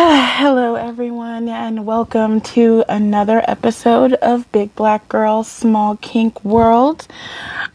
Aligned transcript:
Hello, 0.02 0.76
everyone, 0.76 1.46
and 1.46 1.84
welcome 1.84 2.40
to 2.40 2.82
another 2.88 3.44
episode 3.46 4.14
of 4.14 4.50
Big 4.50 4.74
Black 4.74 5.06
Girl 5.10 5.44
Small 5.44 5.98
Kink 5.98 6.42
World. 6.42 7.06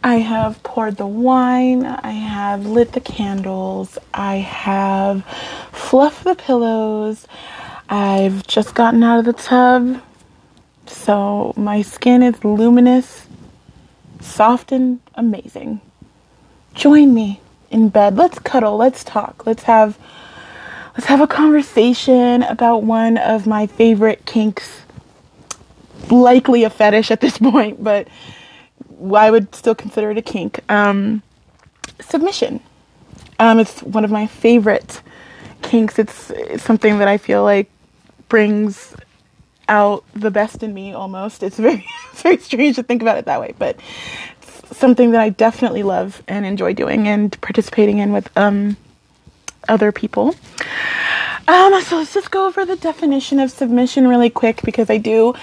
I 0.04 0.16
have 0.16 0.64
poured 0.64 0.98
the 0.98 1.06
wine, 1.06 1.86
I 1.86 2.10
have 2.10 2.66
lit 2.66 2.94
the 2.94 3.00
candles, 3.00 4.00
I 4.12 4.38
have 4.38 5.24
fluffed 5.72 6.24
the 6.24 6.34
pillows, 6.34 7.28
I've 7.90 8.48
just 8.48 8.74
gotten 8.74 9.04
out 9.04 9.20
of 9.20 9.26
the 9.26 9.34
tub, 9.34 10.02
so 10.88 11.54
my 11.56 11.84
skin 11.84 12.24
is 12.24 12.44
luminous, 12.44 13.28
soft, 14.20 14.72
and 14.72 15.00
amazing. 15.14 15.80
Join 16.74 17.14
me 17.14 17.40
in 17.70 17.90
bed. 17.90 18.18
Let's 18.18 18.40
cuddle, 18.40 18.78
let's 18.78 19.04
talk, 19.04 19.46
let's 19.46 19.64
have 19.66 20.00
let's 20.96 21.08
have 21.08 21.22
a 21.22 21.28
conversation 21.28 22.44
about 22.44 22.84
one 22.84 23.18
of 23.18 23.46
my 23.46 23.68
favorite 23.68 24.26
kinks. 24.26 24.82
Likely 26.10 26.64
a 26.64 26.70
fetish 26.70 27.12
at 27.12 27.22
this 27.22 27.38
point, 27.52 27.84
but 27.84 28.08
I 29.16 29.30
would 29.30 29.54
still 29.54 29.76
consider 29.76 30.12
it 30.12 30.18
a 30.18 30.22
kink. 30.22 30.60
Um, 30.70 31.22
submission. 32.00 32.62
Um, 33.40 33.60
it's 33.60 33.84
one 33.84 34.06
of 34.06 34.12
my 34.12 34.28
favorite 34.28 35.02
kinks. 35.62 36.00
It's, 36.00 36.32
it's 36.32 36.64
something 36.64 37.00
that 37.00 37.08
I 37.08 37.18
feel 37.18 37.44
like 37.44 37.70
brings 38.30 38.96
out 39.68 40.06
the 40.14 40.32
best 40.32 40.64
in 40.64 40.74
me 40.74 40.94
almost. 40.94 41.44
It's 41.44 41.58
very, 41.58 41.86
very 42.14 42.38
strange 42.38 42.78
to 42.78 42.84
think 42.84 43.02
about 43.02 43.18
it 43.18 43.26
that 43.26 43.42
way, 43.42 43.54
but 43.58 43.78
it's 44.42 44.78
something 44.78 45.12
that 45.12 45.22
I 45.22 45.30
definitely 45.30 45.84
love 45.84 46.24
and 46.28 46.46
enjoy 46.46 46.74
doing 46.74 47.08
and 47.08 47.40
participating 47.42 47.98
in 47.98 48.14
with 48.14 48.30
um, 48.38 48.78
other 49.68 49.92
people. 49.92 50.36
Um, 51.48 51.80
so 51.82 51.98
let's 51.98 52.14
just 52.14 52.32
go 52.32 52.48
over 52.48 52.66
the 52.66 52.76
definition 52.76 53.40
of 53.40 53.52
submission 53.52 54.08
really 54.08 54.30
quick 54.30 54.62
because 54.64 54.90
I 54.90 54.98
do 54.98 55.36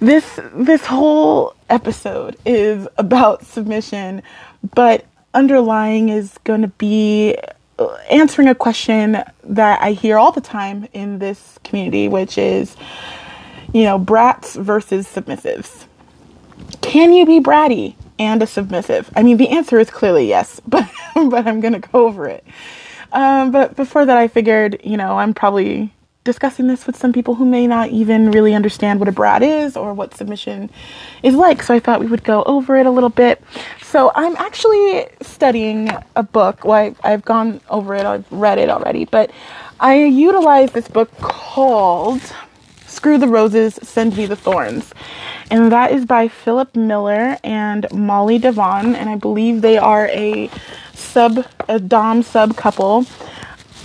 this 0.00 0.38
this 0.52 0.84
whole 0.84 1.54
episode 1.70 2.36
is 2.44 2.86
about 2.98 3.44
submission, 3.44 4.22
but 4.74 5.06
underlying 5.34 6.08
is 6.08 6.38
going 6.44 6.62
to 6.62 6.68
be 6.68 7.36
uh, 7.78 7.94
answering 8.10 8.48
a 8.48 8.54
question 8.54 9.22
that 9.44 9.82
I 9.82 9.92
hear 9.92 10.18
all 10.18 10.32
the 10.32 10.40
time 10.40 10.88
in 10.92 11.18
this 11.18 11.58
community, 11.62 12.08
which 12.08 12.38
is, 12.38 12.76
you 13.72 13.84
know, 13.84 13.98
brats 13.98 14.56
versus 14.56 15.06
submissives. 15.06 15.86
Can 16.80 17.12
you 17.12 17.26
be 17.26 17.40
bratty 17.40 17.94
and 18.18 18.42
a 18.42 18.46
submissive? 18.46 19.10
I 19.14 19.22
mean, 19.22 19.36
the 19.36 19.50
answer 19.50 19.78
is 19.78 19.90
clearly 19.90 20.26
yes, 20.28 20.60
but 20.66 20.90
but 21.14 21.46
I'm 21.46 21.60
going 21.60 21.80
to 21.80 21.88
go 21.88 22.06
over 22.06 22.28
it. 22.28 22.44
Um, 23.16 23.50
but 23.50 23.74
before 23.76 24.04
that, 24.04 24.18
I 24.18 24.28
figured, 24.28 24.78
you 24.84 24.98
know, 24.98 25.16
I'm 25.18 25.32
probably 25.32 25.90
discussing 26.22 26.66
this 26.66 26.86
with 26.86 26.96
some 26.96 27.14
people 27.14 27.34
who 27.34 27.46
may 27.46 27.66
not 27.66 27.88
even 27.88 28.30
really 28.30 28.52
understand 28.52 29.00
what 29.00 29.08
a 29.08 29.12
brat 29.12 29.42
is 29.42 29.74
or 29.74 29.94
what 29.94 30.12
submission 30.14 30.68
is 31.22 31.34
like. 31.34 31.62
So 31.62 31.72
I 31.72 31.80
thought 31.80 32.00
we 32.00 32.08
would 32.08 32.24
go 32.24 32.42
over 32.42 32.76
it 32.76 32.84
a 32.84 32.90
little 32.90 33.08
bit. 33.08 33.42
So 33.80 34.12
I'm 34.14 34.36
actually 34.36 35.06
studying 35.22 35.88
a 36.14 36.22
book. 36.22 36.64
Well, 36.64 36.94
I, 37.02 37.10
have 37.10 37.24
gone 37.24 37.62
over 37.70 37.94
it, 37.94 38.04
I've 38.04 38.30
read 38.30 38.58
it 38.58 38.68
already, 38.68 39.06
but 39.06 39.30
I 39.80 40.04
utilize 40.04 40.72
this 40.72 40.88
book 40.88 41.10
called 41.18 42.20
Screw 42.86 43.16
the 43.16 43.28
Roses, 43.28 43.78
Send 43.82 44.14
Me 44.14 44.26
the 44.26 44.36
Thorns. 44.36 44.92
And 45.50 45.72
that 45.72 45.90
is 45.90 46.04
by 46.04 46.28
Philip 46.28 46.76
Miller 46.76 47.38
and 47.44 47.86
Molly 47.92 48.38
Devon. 48.38 48.94
And 48.94 49.08
I 49.08 49.16
believe 49.16 49.62
they 49.62 49.78
are 49.78 50.08
a 50.08 50.50
sub 50.96 51.46
a 51.68 51.78
dom 51.78 52.22
sub 52.22 52.56
couple 52.56 53.06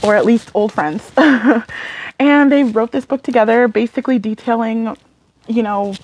or 0.04 0.16
at 0.16 0.26
least 0.26 0.50
old 0.54 0.72
friends. 0.72 1.12
And 2.22 2.52
they 2.52 2.64
wrote 2.64 2.92
this 2.92 3.04
book 3.04 3.23
together 3.23 3.67
basically 3.67 4.20
detailing 4.20 4.95
you 5.48 5.64
know 5.64 5.95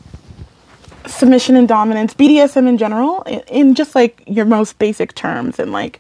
submission 1.06 1.56
and 1.56 1.68
dominance 1.68 2.16
bdsm 2.16 2.68
in 2.68 2.78
general 2.80 3.22
in 3.48 3.76
just 3.76 3.94
like 3.94 4.24
your 4.26 4.44
most 4.44 4.80
basic 4.80 5.14
terms 5.14 5.60
and 5.60 5.72
like 5.72 6.00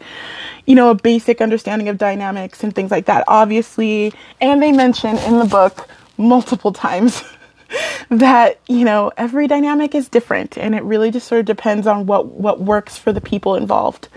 you 0.65 0.73
know 0.73 0.89
a 0.89 0.95
basic 0.95 1.39
understanding 1.39 1.87
of 1.87 1.99
dynamics 1.99 2.63
and 2.63 2.73
things 2.73 2.89
like 2.89 3.05
that 3.05 3.23
obviously. 3.27 4.11
And 4.41 4.61
they 4.61 4.71
mention 4.71 5.17
in 5.19 5.37
the 5.37 5.45
book 5.45 5.87
multiple 6.17 6.73
times 6.73 7.23
that 8.09 8.59
you 8.67 8.85
know 8.85 9.11
every 9.17 9.45
dynamic 9.45 9.93
is 9.93 10.09
different 10.09 10.57
and 10.57 10.73
it 10.73 10.81
really 10.81 11.11
just 11.11 11.27
sort 11.27 11.41
of 11.41 11.45
depends 11.45 11.85
on 11.85 12.07
what 12.07 12.25
what 12.25 12.59
works 12.59 12.97
for 12.97 13.13
the 13.13 13.21
people 13.21 13.53
involved 13.53 14.09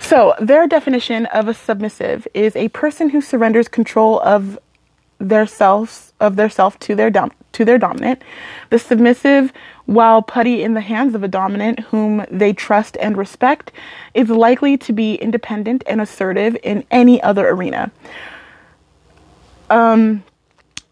so, 0.00 0.34
their 0.40 0.66
definition 0.66 1.26
of 1.26 1.48
a 1.48 1.54
submissive 1.54 2.28
is 2.34 2.54
a 2.56 2.68
person 2.68 3.10
who 3.10 3.20
surrenders 3.20 3.68
control 3.68 4.20
of 4.20 4.58
their 5.18 5.46
self 5.46 6.12
of 6.20 6.36
their 6.36 6.48
self 6.48 6.78
to 6.80 6.94
their 6.94 7.10
dom- 7.10 7.32
to 7.52 7.64
their 7.64 7.78
dominant. 7.78 8.22
The 8.70 8.78
submissive, 8.78 9.52
while 9.86 10.22
putty 10.22 10.62
in 10.62 10.74
the 10.74 10.80
hands 10.80 11.14
of 11.14 11.22
a 11.22 11.28
dominant 11.28 11.80
whom 11.80 12.24
they 12.30 12.52
trust 12.52 12.96
and 13.00 13.16
respect, 13.16 13.72
is 14.14 14.28
likely 14.28 14.76
to 14.78 14.92
be 14.92 15.14
independent 15.16 15.82
and 15.86 16.00
assertive 16.00 16.56
in 16.62 16.84
any 16.90 17.22
other 17.22 17.48
arena. 17.48 17.90
Um, 19.70 20.22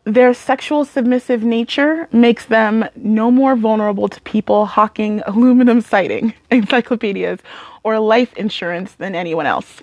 their 0.05 0.35
sexual 0.35 0.85
submissive 0.85 1.43
nature 1.43 2.09
makes 2.13 2.47
them 2.47 2.87
no 2.95 3.31
more 3.31 3.57
vulnerable 3.57 4.09
to 4.09 4.21
people 4.23 4.67
hawking 4.67 5.23
aluminum 5.27 5.81
siding 5.81 6.35
encyclopedias 6.51 7.41
or 7.83 7.99
life 7.99 8.33
insurance 8.35 8.93
than 8.93 9.15
anyone 9.15 9.47
else. 9.47 9.83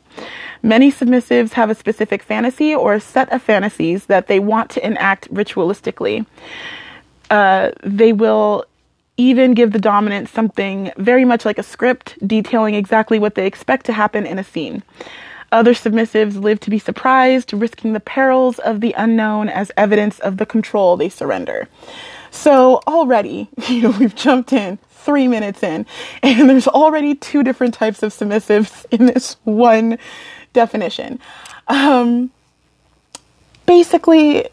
Many 0.64 0.92
submissives 0.92 1.54
have 1.54 1.70
a 1.70 1.76
specific 1.76 2.24
fantasy 2.24 2.74
or 2.74 2.94
a 2.94 3.00
set 3.00 3.32
of 3.32 3.42
fantasies 3.42 4.06
that 4.06 4.28
they 4.28 4.40
want 4.40 4.70
to 4.72 4.86
enact 4.86 5.32
ritualistically. 5.34 6.26
Uh, 7.30 7.72
they 7.84 8.14
will 8.14 8.66
even 9.18 9.54
give 9.54 9.72
the 9.72 9.80
dominant 9.80 10.30
something 10.30 10.92
very 10.98 11.26
much 11.26 11.46
like 11.46 11.58
a 11.58 11.64
script 11.64 12.16
detailing 12.28 12.76
exactly 12.76 13.20
what 13.20 13.36
they 13.36 13.46
expect 13.46 13.86
to 13.86 13.94
happen 13.94 14.26
in 14.26 14.40
a 14.40 14.44
scene. 14.44 14.84
Other 15.52 15.74
submissives 15.74 16.42
live 16.42 16.60
to 16.62 16.70
be 16.70 16.80
surprised, 16.80 17.52
risking 17.52 17.94
the 17.94 18.00
perils 18.00 18.60
of 18.60 18.80
the 18.80 18.94
unknown 18.98 19.50
as 19.50 19.72
evidence 19.76 20.20
of 20.20 20.38
the 20.38 20.46
control 20.46 20.96
they 20.96 21.10
surrender. 21.10 21.68
So 22.32 22.82
already, 22.88 23.50
you 23.68 23.82
know, 23.82 23.92
we've 24.00 24.16
jumped 24.16 24.54
in 24.54 24.80
three 24.90 25.28
minutes 25.28 25.62
in, 25.64 25.86
and 26.24 26.50
there's 26.50 26.68
already 26.68 27.16
two 27.16 27.44
different 27.44 27.74
types 27.74 28.02
of 28.02 28.14
submissives 28.14 28.86
in 28.92 29.08
this 29.08 29.36
one 29.44 29.98
definition. 30.54 31.20
Um, 31.68 32.32
basically, 33.66 34.48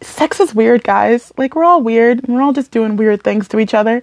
sex 0.00 0.40
is 0.40 0.54
weird, 0.54 0.82
guys. 0.82 1.32
Like, 1.36 1.54
we're 1.54 1.64
all 1.64 1.82
weird, 1.82 2.24
and 2.24 2.34
we're 2.34 2.42
all 2.42 2.52
just 2.52 2.72
doing 2.72 2.96
weird 2.96 3.22
things 3.22 3.46
to 3.48 3.60
each 3.60 3.74
other 3.74 4.02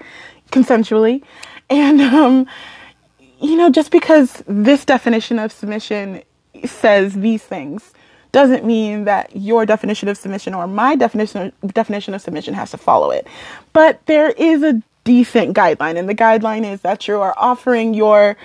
consensually. 0.52 1.24
And, 1.70 2.02
um, 2.02 2.48
you 3.42 3.56
know, 3.56 3.70
just 3.70 3.92
because 3.92 4.44
this 4.48 4.86
definition 4.86 5.40
of 5.40 5.52
submission 5.52 6.24
says 6.66 7.14
these 7.16 7.44
things 7.44 7.94
doesn't 8.32 8.66
mean 8.66 9.06
that 9.06 9.36
your 9.36 9.66
definition 9.66 10.08
of 10.08 10.18
submission 10.18 10.54
or 10.54 10.68
my 10.68 10.96
definition 10.96 11.52
definition 11.68 12.14
of 12.14 12.22
submission 12.22 12.54
has 12.54 12.72
to 12.72 12.78
follow 12.78 13.12
it. 13.12 13.26
But 13.74 14.06
there 14.06 14.30
is 14.30 14.62
a 14.62 14.82
decent 15.04 15.56
guideline 15.56 15.98
and 15.98 16.08
the 16.08 16.16
guideline 16.16 16.70
is 16.70 16.82
that 16.82 17.08
you 17.08 17.20
are 17.20 17.34
offering 17.38 17.94
your 17.94 18.38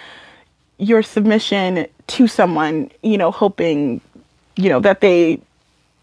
your 0.78 1.02
submission 1.02 1.86
to 2.06 2.26
someone, 2.26 2.90
you 3.02 3.16
know, 3.16 3.30
hoping, 3.30 4.00
you 4.56 4.68
know, 4.68 4.80
that 4.80 5.00
they 5.00 5.40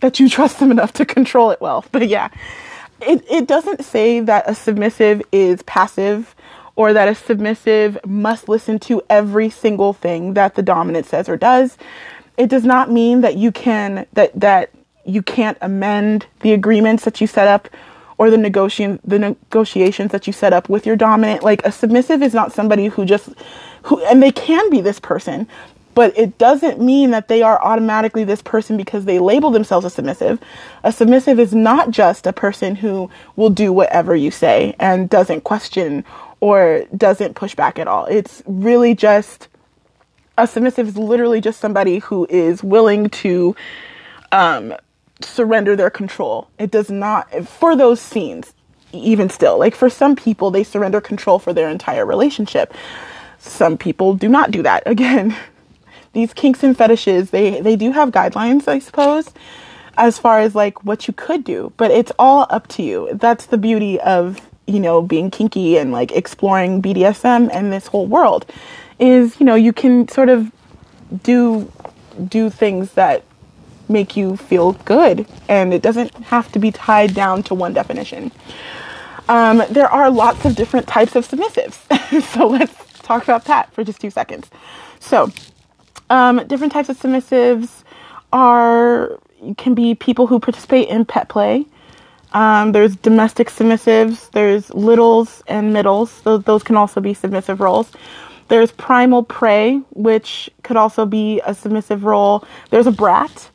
that 0.02 0.20
you 0.20 0.30
trust 0.30 0.60
them 0.60 0.72
enough 0.72 0.94
to 0.94 1.06
control 1.06 1.52
it 1.52 1.62
well. 1.62 1.86
But 1.92 2.08
yeah. 2.08 2.30
It 3.02 3.26
it 3.32 3.48
doesn't 3.48 3.84
say 3.84 4.20
that 4.20 4.48
a 4.48 4.54
submissive 4.54 5.24
is 5.32 5.64
passive 5.64 6.36
or 6.76 6.94
that 6.94 7.08
a 7.08 7.16
submissive 7.16 7.98
must 8.06 8.50
listen 8.50 8.80
to 8.80 9.02
every 9.10 9.50
single 9.50 9.94
thing 9.94 10.34
that 10.34 10.56
the 10.56 10.62
dominant 10.62 11.06
says 11.06 11.28
or 11.28 11.38
does. 11.38 11.78
It 12.38 12.50
does 12.50 12.64
not 12.64 12.92
mean 12.92 13.22
that 13.22 13.36
you 13.36 13.52
can 13.52 14.06
that 14.14 14.38
that 14.40 14.72
you 15.06 15.22
can't 15.22 15.58
amend 15.62 16.28
the 16.42 16.54
agreements 16.54 17.04
that 17.06 17.20
you 17.22 17.28
set 17.28 17.48
up 17.48 17.70
or 18.18 18.30
the 18.30 18.38
negotiation 18.38 19.00
the 19.04 19.20
negotiations 19.20 20.12
that 20.12 20.28
you 20.28 20.34
set 20.34 20.54
up 20.54 20.70
with 20.70 20.86
your 20.86 20.96
dominant. 20.96 21.44
Like 21.44 21.66
a 21.66 21.72
submissive 21.72 22.22
is 22.22 22.34
not 22.34 22.52
somebody 22.52 22.88
who 22.88 23.06
just 23.06 23.30
who 23.84 24.04
and 24.06 24.22
they 24.22 24.32
can 24.32 24.70
be 24.70 24.80
this 24.80 25.00
person, 25.00 25.48
but 25.94 26.18
it 26.18 26.38
doesn't 26.38 26.80
mean 26.80 27.12
that 27.12 27.28
they 27.28 27.42
are 27.42 27.62
automatically 27.62 28.24
this 28.24 28.42
person 28.42 28.78
because 28.78 29.06
they 29.06 29.20
label 29.20 29.50
themselves 29.50 29.86
a 29.86 29.90
submissive. 29.90 30.40
A 30.84 30.92
submissive 30.92 31.40
is 31.40 31.54
not 31.54 31.92
just 31.92 32.26
a 32.26 32.34
person 32.34 32.76
who 32.76 33.10
will 33.36 33.50
do 33.50 33.74
whatever 33.74 34.16
you 34.16 34.32
say 34.32 34.76
and 34.80 35.10
doesn't 35.10 35.44
question 35.44 36.06
or 36.42 36.86
doesn't 36.96 37.36
push 37.36 37.56
back 37.56 37.80
at 37.80 37.88
all. 37.88 38.06
It's 38.06 38.44
really 38.46 38.96
just 38.96 39.48
a 40.38 40.48
submissive 40.48 40.88
is 40.90 40.98
literally 40.98 41.42
just 41.42 41.60
somebody 41.62 42.00
who 42.00 42.28
is 42.30 42.64
willing 42.64 43.10
to 43.10 43.56
um, 44.32 44.74
surrender 45.22 45.76
their 45.76 45.90
control. 45.90 46.50
It 46.60 46.72
does 46.72 46.90
not, 46.90 47.48
for 47.48 47.76
those 47.76 48.02
scenes, 48.02 48.54
even 48.92 49.30
still, 49.30 49.60
like 49.60 49.76
for 49.76 49.90
some 49.90 50.16
people, 50.16 50.52
they 50.52 50.64
surrender 50.64 51.00
control 51.02 51.40
for 51.40 51.54
their 51.54 51.70
entire 51.70 52.06
relationship. 52.06 52.74
Some 53.40 53.78
people 53.78 54.16
do 54.16 54.28
not 54.30 54.52
do 54.52 54.64
that. 54.64 54.84
Again, 54.88 55.36
these 56.14 56.34
kinks 56.34 56.64
and 56.64 56.78
fetishes, 56.78 57.30
they, 57.32 57.62
they 57.62 57.76
do 57.76 57.92
have 57.92 58.12
guidelines, 58.12 58.68
I 58.68 58.80
suppose. 58.80 59.32
as 59.98 60.18
far 60.18 60.40
as 60.40 60.56
like 60.56 60.84
what 60.84 61.08
you 61.08 61.14
could 61.14 61.44
do, 61.44 61.72
but 61.78 61.92
it's 61.92 62.12
all 62.18 62.48
up 62.50 62.68
to 62.70 62.84
you. 62.84 63.10
That's 63.14 63.46
the 63.46 63.58
beauty 63.58 64.00
of, 64.00 64.40
you 64.68 64.80
know, 64.80 65.02
being 65.02 65.32
kinky 65.32 65.78
and 65.78 65.92
like 65.92 66.12
exploring 66.12 66.82
BDSM 66.82 67.50
and 67.52 67.72
this 67.72 67.88
whole 67.88 68.08
world 68.08 68.46
is, 69.00 69.40
you 69.40 69.46
know, 69.46 69.56
you 69.56 69.74
can 69.74 70.08
sort 70.08 70.30
of 70.30 70.52
do 71.24 71.72
do 72.28 72.50
things 72.50 72.94
that 72.94 73.24
make 73.90 74.16
you 74.16 74.38
feel 74.38 74.74
good 74.86 75.26
and 75.50 75.74
it 75.74 75.82
doesn't 75.82 76.14
have 76.16 76.52
to 76.52 76.60
be 76.60 76.72
tied 76.72 77.14
down 77.14 77.44
to 77.44 77.54
one 77.54 77.74
definition. 77.74 78.32
Um, 79.28 79.64
there 79.70 79.88
are 79.88 80.10
lots 80.10 80.46
of 80.46 80.56
different 80.56 80.88
types 80.88 81.16
of 81.16 81.28
submissives. 81.28 82.22
so 82.34 82.48
let's 82.48 82.74
talk 83.00 83.24
about 83.24 83.46
that 83.46 83.74
for 83.74 83.84
just 83.84 84.00
two 84.00 84.10
seconds. 84.10 84.50
So, 85.00 85.32
um, 86.10 86.46
different 86.48 86.74
types 86.74 86.90
of 86.90 87.00
submissives 87.00 87.84
are 88.34 89.20
can 89.58 89.74
be 89.74 89.96
people 89.96 90.28
who 90.28 90.40
participate 90.40 90.88
in 90.90 91.06
pet 91.06 91.30
play. 91.30 91.66
Um, 92.34 92.72
there's 92.72 92.96
domestic 92.96 93.50
submissives. 93.50 94.32
There's 94.32 94.70
littles 94.74 95.44
and 95.48 95.74
middles. 95.74 96.22
Those, 96.22 96.44
those 96.44 96.64
can 96.64 96.78
also 96.78 97.02
be 97.02 97.14
submissive 97.14 97.60
roles. 97.60 97.92
There's 98.48 98.72
primal 98.72 99.24
prey, 99.24 99.78
which 99.92 100.50
could 100.64 100.78
also 100.78 101.06
be 101.06 101.42
a 101.46 101.54
submissive 101.54 102.04
role. 102.04 102.46
There's 102.70 102.88
a 102.88 102.92
brat. 102.92 103.50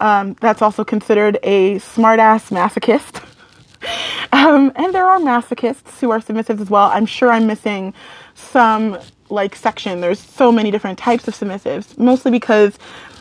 Um, 0.00 0.34
that's 0.40 0.62
also 0.62 0.84
considered 0.84 1.38
a 1.42 1.76
smartass 1.76 2.50
masochist. 2.50 3.24
um, 4.32 4.72
and 4.76 4.94
there 4.94 5.06
are 5.06 5.18
masochists 5.18 6.00
who 6.00 6.10
are 6.10 6.20
submissives 6.20 6.60
as 6.60 6.70
well. 6.70 6.90
I'm 6.92 7.06
sure 7.06 7.30
I'm 7.30 7.46
missing 7.46 7.94
some 8.34 8.98
like 9.28 9.54
section. 9.54 10.00
There's 10.00 10.18
so 10.18 10.50
many 10.50 10.70
different 10.70 10.98
types 10.98 11.28
of 11.28 11.34
submissives, 11.34 11.96
mostly 11.98 12.30
because, 12.30 12.78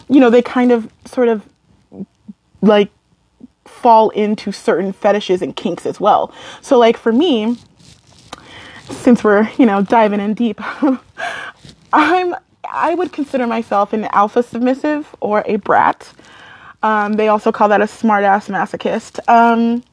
you 0.07 0.19
know, 0.19 0.29
they 0.29 0.41
kind 0.41 0.71
of 0.71 0.91
sort 1.05 1.27
of 1.27 1.47
like 2.61 2.89
fall 3.69 4.09
into 4.09 4.51
certain 4.51 4.91
fetishes 4.91 5.41
and 5.41 5.55
kinks 5.55 5.85
as 5.85 5.99
well. 5.99 6.33
So 6.61 6.77
like 6.77 6.97
for 6.97 7.11
me, 7.11 7.57
since 8.89 9.23
we're, 9.23 9.49
you 9.57 9.65
know, 9.65 9.81
diving 9.81 10.19
in 10.19 10.33
deep, 10.33 10.59
I'm 11.93 12.35
I 12.71 12.93
would 12.93 13.11
consider 13.11 13.47
myself 13.47 13.93
an 13.93 14.05
alpha 14.05 14.43
submissive 14.43 15.15
or 15.21 15.43
a 15.47 15.55
brat. 15.57 16.11
Um, 16.83 17.13
they 17.13 17.27
also 17.27 17.51
call 17.51 17.69
that 17.69 17.81
a 17.81 17.85
smartass 17.85 18.47
masochist. 18.47 19.19
Um, 19.27 19.83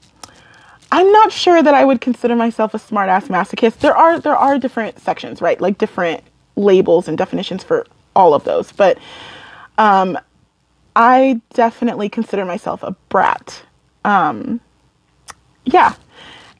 I'm 0.93 1.11
not 1.11 1.32
sure 1.32 1.62
that 1.62 1.75
I 1.75 1.84
would 1.84 2.00
consider 2.00 2.37
myself 2.37 2.75
a 2.75 2.78
smartass 2.78 3.28
masochist. 3.28 3.78
There 3.78 3.96
are 3.96 4.20
there 4.20 4.37
are 4.37 4.58
different 4.58 5.00
sections, 5.00 5.40
right? 5.40 5.61
Like 5.61 5.78
different 5.78 6.23
labels 6.55 7.08
and 7.08 7.19
definitions 7.19 7.64
for 7.64 7.87
all 8.14 8.34
of 8.34 8.44
those. 8.44 8.73
But 8.73 8.99
um, 9.78 10.19
I 10.94 11.40
definitely 11.55 12.08
consider 12.08 12.44
myself 12.44 12.82
a 12.82 12.93
brat. 13.08 13.62
Um, 14.06 14.60
yeah. 15.64 15.96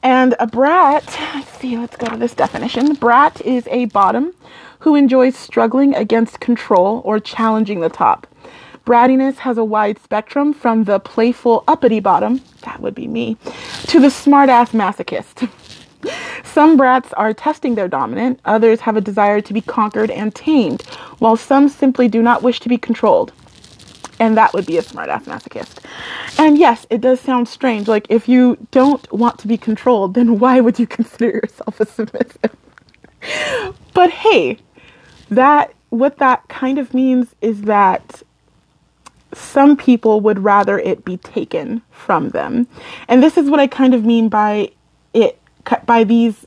And 0.03 0.35
a 0.41 0.47
brat, 0.47 1.05
let's 1.35 1.59
see, 1.59 1.79
let's 1.79 1.97
go 1.97 2.09
to 2.09 2.17
this 2.17 2.35
definition. 2.35 2.95
Brat 2.95 3.41
is 3.41 3.67
a 3.69 3.87
bottom 3.87 4.35
who 4.81 4.97
enjoys 4.97 5.37
struggling 5.37 5.95
against 5.95 6.41
control 6.41 7.03
or 7.05 7.21
challenging 7.21 7.81
the 7.81 7.89
top. 7.89 8.27
Brattiness 8.85 9.37
has 9.39 9.59
a 9.59 9.65
wide 9.65 9.99
spectrum 10.01 10.53
from 10.53 10.85
the 10.85 11.01
playful 11.01 11.65
uppity 11.67 12.01
bottom, 12.01 12.41
that 12.63 12.81
would 12.81 12.95
be 12.95 13.09
me, 13.09 13.37
to 13.87 14.01
the 14.01 14.09
smartass 14.09 14.71
masochist. 14.71 15.49
some 16.45 16.77
brats 16.77 17.13
are 17.15 17.33
testing 17.33 17.75
their 17.75 17.89
dominant, 17.89 18.39
others 18.45 18.81
have 18.81 18.97
a 18.97 19.01
desire 19.01 19.41
to 19.41 19.53
be 19.53 19.61
conquered 19.61 20.11
and 20.11 20.35
tamed, 20.35 20.83
while 21.19 21.37
some 21.37 21.69
simply 21.69 22.07
do 22.07 22.23
not 22.23 22.43
wish 22.43 22.61
to 22.61 22.69
be 22.69 22.79
controlled. 22.79 23.33
And 24.19 24.37
that 24.37 24.53
would 24.55 24.67
be 24.67 24.79
a 24.79 24.83
smart 24.83 25.09
ass 25.09 25.25
masochist. 25.25 25.85
And 26.39 26.57
yes, 26.59 26.87
it 26.91 27.01
does 27.01 27.21
sound 27.21 27.49
strange. 27.49 27.87
Like, 27.89 28.07
if 28.09 28.29
you 28.29 28.57
don't 28.71 29.11
want 29.13 29.39
to 29.41 29.49
be 29.49 29.59
controlled, 29.59 30.15
then 30.15 30.39
why 30.39 30.61
would 30.61 30.79
you 30.79 30.87
consider 30.99 31.27
yourself 31.27 31.81
a 31.81 31.87
submissive? 31.87 32.57
but 33.93 34.11
hey, 34.11 34.59
that 35.31 35.73
what 35.91 36.19
that 36.19 36.47
kind 36.49 36.79
of 36.79 36.95
means 36.95 37.35
is 37.41 37.63
that 37.63 38.23
some 39.33 39.77
people 39.77 40.21
would 40.21 40.39
rather 40.39 40.79
it 40.79 41.05
be 41.05 41.17
taken 41.19 41.83
from 41.91 42.31
them. 42.31 42.67
And 43.09 43.23
this 43.23 43.37
is 43.37 43.51
what 43.51 43.61
I 43.61 43.67
kind 43.67 43.95
of 43.95 44.05
mean 44.05 44.29
by 44.29 44.71
it 45.13 45.41
by 45.85 46.05
these 46.05 46.47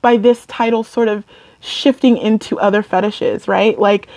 by 0.00 0.16
this 0.16 0.46
title 0.46 0.84
sort 0.84 1.08
of 1.08 1.24
shifting 1.60 2.16
into 2.16 2.58
other 2.58 2.82
fetishes, 2.82 3.48
right? 3.48 3.78
Like 3.78 4.08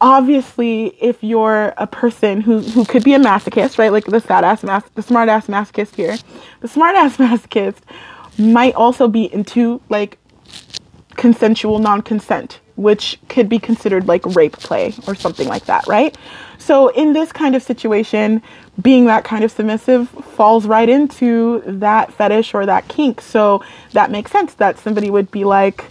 obviously 0.00 0.96
if 1.00 1.22
you're 1.22 1.74
a 1.76 1.86
person 1.86 2.40
who 2.40 2.60
who 2.60 2.84
could 2.84 3.04
be 3.04 3.14
a 3.14 3.18
masochist, 3.18 3.78
right? 3.78 3.92
Like 3.92 4.06
the 4.06 4.20
sad 4.20 4.44
ass 4.44 4.62
mas- 4.62 4.90
the 4.94 5.02
smart 5.02 5.28
ass 5.28 5.46
masochist 5.46 5.94
here. 5.94 6.16
The 6.60 6.68
smart 6.68 6.96
ass 6.96 7.16
masochist 7.18 7.78
might 8.38 8.74
also 8.74 9.08
be 9.08 9.32
into 9.32 9.80
like 9.88 10.18
consensual 11.16 11.78
non-consent, 11.78 12.60
which 12.76 13.18
could 13.28 13.48
be 13.48 13.58
considered 13.58 14.08
like 14.08 14.24
rape 14.34 14.56
play 14.56 14.94
or 15.06 15.14
something 15.14 15.46
like 15.48 15.66
that, 15.66 15.86
right? 15.86 16.16
So 16.58 16.88
in 16.88 17.12
this 17.12 17.32
kind 17.32 17.54
of 17.54 17.62
situation, 17.62 18.42
being 18.80 19.06
that 19.06 19.24
kind 19.24 19.44
of 19.44 19.50
submissive 19.50 20.08
falls 20.08 20.66
right 20.66 20.88
into 20.88 21.62
that 21.66 22.12
fetish 22.12 22.54
or 22.54 22.64
that 22.64 22.88
kink. 22.88 23.20
So 23.20 23.62
that 23.92 24.10
makes 24.10 24.30
sense 24.30 24.54
that 24.54 24.78
somebody 24.78 25.10
would 25.10 25.30
be 25.30 25.44
like, 25.44 25.84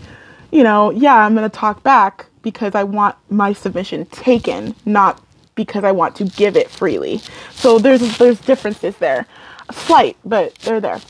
you 0.52 0.64
know, 0.64 0.90
yeah, 0.90 1.16
I'm 1.16 1.36
going 1.36 1.48
to 1.48 1.56
talk 1.56 1.84
back 1.84 2.29
because 2.42 2.76
I 2.76 2.84
want 2.84 3.16
my 3.30 3.54
submission 3.54 4.06
taken, 4.08 4.76
not 4.86 5.22
because 5.56 5.84
I 5.84 5.92
want 5.92 6.16
to 6.18 6.26
give 6.26 6.56
it 6.56 6.70
freely. 6.70 7.22
So 7.52 7.80
there's 7.80 8.18
there's 8.18 8.40
differences 8.42 8.98
there, 8.98 9.26
slight, 9.72 10.18
but 10.24 10.56
they're 10.60 10.82
there. 10.82 11.02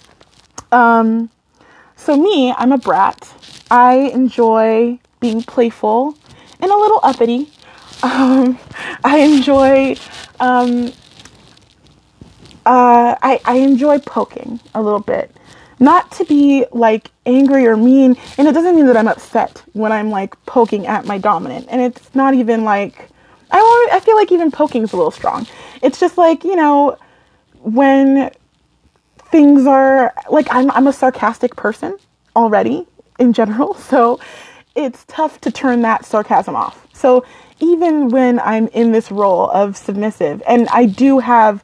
Um, 0.72 1.30
so 1.96 2.16
me, 2.16 2.54
I'm 2.58 2.72
a 2.72 2.78
brat. 2.78 3.32
I 3.70 4.12
enjoy 4.14 5.00
being 5.20 5.44
playful 5.44 6.18
and 6.60 6.72
a 6.72 6.78
little 6.78 7.00
uppity. 7.04 7.50
Um, 8.02 8.58
I 9.04 9.18
enjoy 9.20 9.98
um, 10.40 10.94
uh, 12.66 13.16
I, 13.22 13.42
I 13.44 13.56
enjoy 13.56 14.00
poking 14.00 14.60
a 14.74 14.82
little 14.82 15.00
bit 15.02 15.36
not 15.80 16.12
to 16.12 16.26
be 16.26 16.66
like 16.72 17.12
angry 17.26 17.66
or 17.66 17.78
mean 17.78 18.16
and 18.38 18.48
it 18.48 18.54
doesn't 18.54 18.76
mean 18.76 18.86
that 18.86 18.98
i'm 18.98 19.08
upset 19.08 19.64
when 19.74 19.92
i'm 19.92 20.10
like 20.10 20.36
poking 20.46 20.86
at 20.88 21.06
my 21.06 21.18
dominant 21.18 21.66
and 21.70 21.82
it's 21.82 22.14
not 22.16 22.34
even 22.34 22.64
like 22.64 23.10
i 23.52 23.58
want 23.58 23.94
i 23.94 24.00
feel 24.00 24.16
like 24.16 24.32
even 24.32 24.52
poking 24.52 24.84
is 24.84 24.94
a 24.94 24.98
little 24.98 25.12
strong. 25.12 25.48
It's 25.82 26.00
just 26.00 26.18
like 26.18 26.44
you 26.44 26.56
know 26.56 26.98
when 27.62 28.32
things 29.18 29.66
are 29.66 30.14
like 30.30 30.48
i'm 30.52 30.72
i'm 30.72 30.88
a 30.88 30.94
sarcastic 30.94 31.56
person 31.56 31.98
already 32.36 32.86
in 33.20 33.34
general 33.34 33.74
so 33.92 34.20
it's 34.76 35.06
tough 35.06 35.42
to 35.42 35.52
turn 35.52 35.82
that 35.82 36.06
sarcasm 36.06 36.56
off. 36.56 36.88
So 36.94 37.26
even 37.60 38.10
when 38.10 38.40
i'm 38.42 38.68
in 38.70 38.92
this 38.92 39.12
role 39.12 39.50
of 39.52 39.78
submissive 39.78 40.42
and 40.48 40.68
i 40.70 40.86
do 40.86 41.20
have 41.20 41.64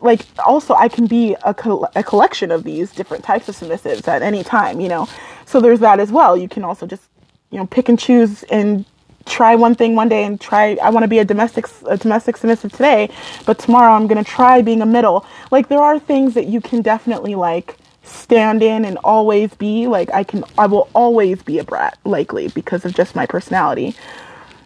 like 0.00 0.26
also 0.44 0.74
I 0.74 0.88
can 0.88 1.06
be 1.06 1.34
a, 1.42 1.54
a 1.96 2.02
collection 2.02 2.50
of 2.50 2.64
these 2.64 2.92
different 2.92 3.24
types 3.24 3.48
of 3.48 3.56
submissives 3.56 4.06
at 4.08 4.22
any 4.22 4.44
time, 4.44 4.80
you 4.80 4.88
know. 4.88 5.08
So 5.46 5.60
there's 5.60 5.80
that 5.80 6.00
as 6.00 6.12
well. 6.12 6.36
You 6.36 6.48
can 6.48 6.64
also 6.64 6.86
just 6.86 7.02
you 7.50 7.58
know 7.58 7.66
pick 7.66 7.88
and 7.88 7.98
choose 7.98 8.42
and 8.44 8.84
try 9.26 9.54
one 9.54 9.74
thing 9.74 9.94
one 9.94 10.08
day 10.08 10.24
and 10.24 10.40
try 10.40 10.76
I 10.82 10.90
want 10.90 11.04
to 11.04 11.08
be 11.08 11.18
a 11.18 11.24
domestic 11.24 11.66
a 11.86 11.96
domestic 11.96 12.36
submissive 12.36 12.72
today, 12.72 13.10
but 13.46 13.58
tomorrow 13.58 13.92
I'm 13.92 14.06
going 14.06 14.22
to 14.22 14.30
try 14.30 14.62
being 14.62 14.82
a 14.82 14.86
middle. 14.86 15.26
Like 15.50 15.68
there 15.68 15.80
are 15.80 15.98
things 15.98 16.34
that 16.34 16.46
you 16.46 16.60
can 16.60 16.82
definitely 16.82 17.34
like 17.34 17.76
stand 18.04 18.62
in 18.62 18.84
and 18.84 18.96
always 19.04 19.54
be 19.54 19.86
like 19.86 20.10
I 20.12 20.24
can 20.24 20.44
I 20.56 20.66
will 20.66 20.88
always 20.94 21.42
be 21.42 21.58
a 21.58 21.64
brat 21.64 21.98
likely 22.04 22.48
because 22.48 22.84
of 22.84 22.94
just 22.94 23.16
my 23.16 23.26
personality. 23.26 23.94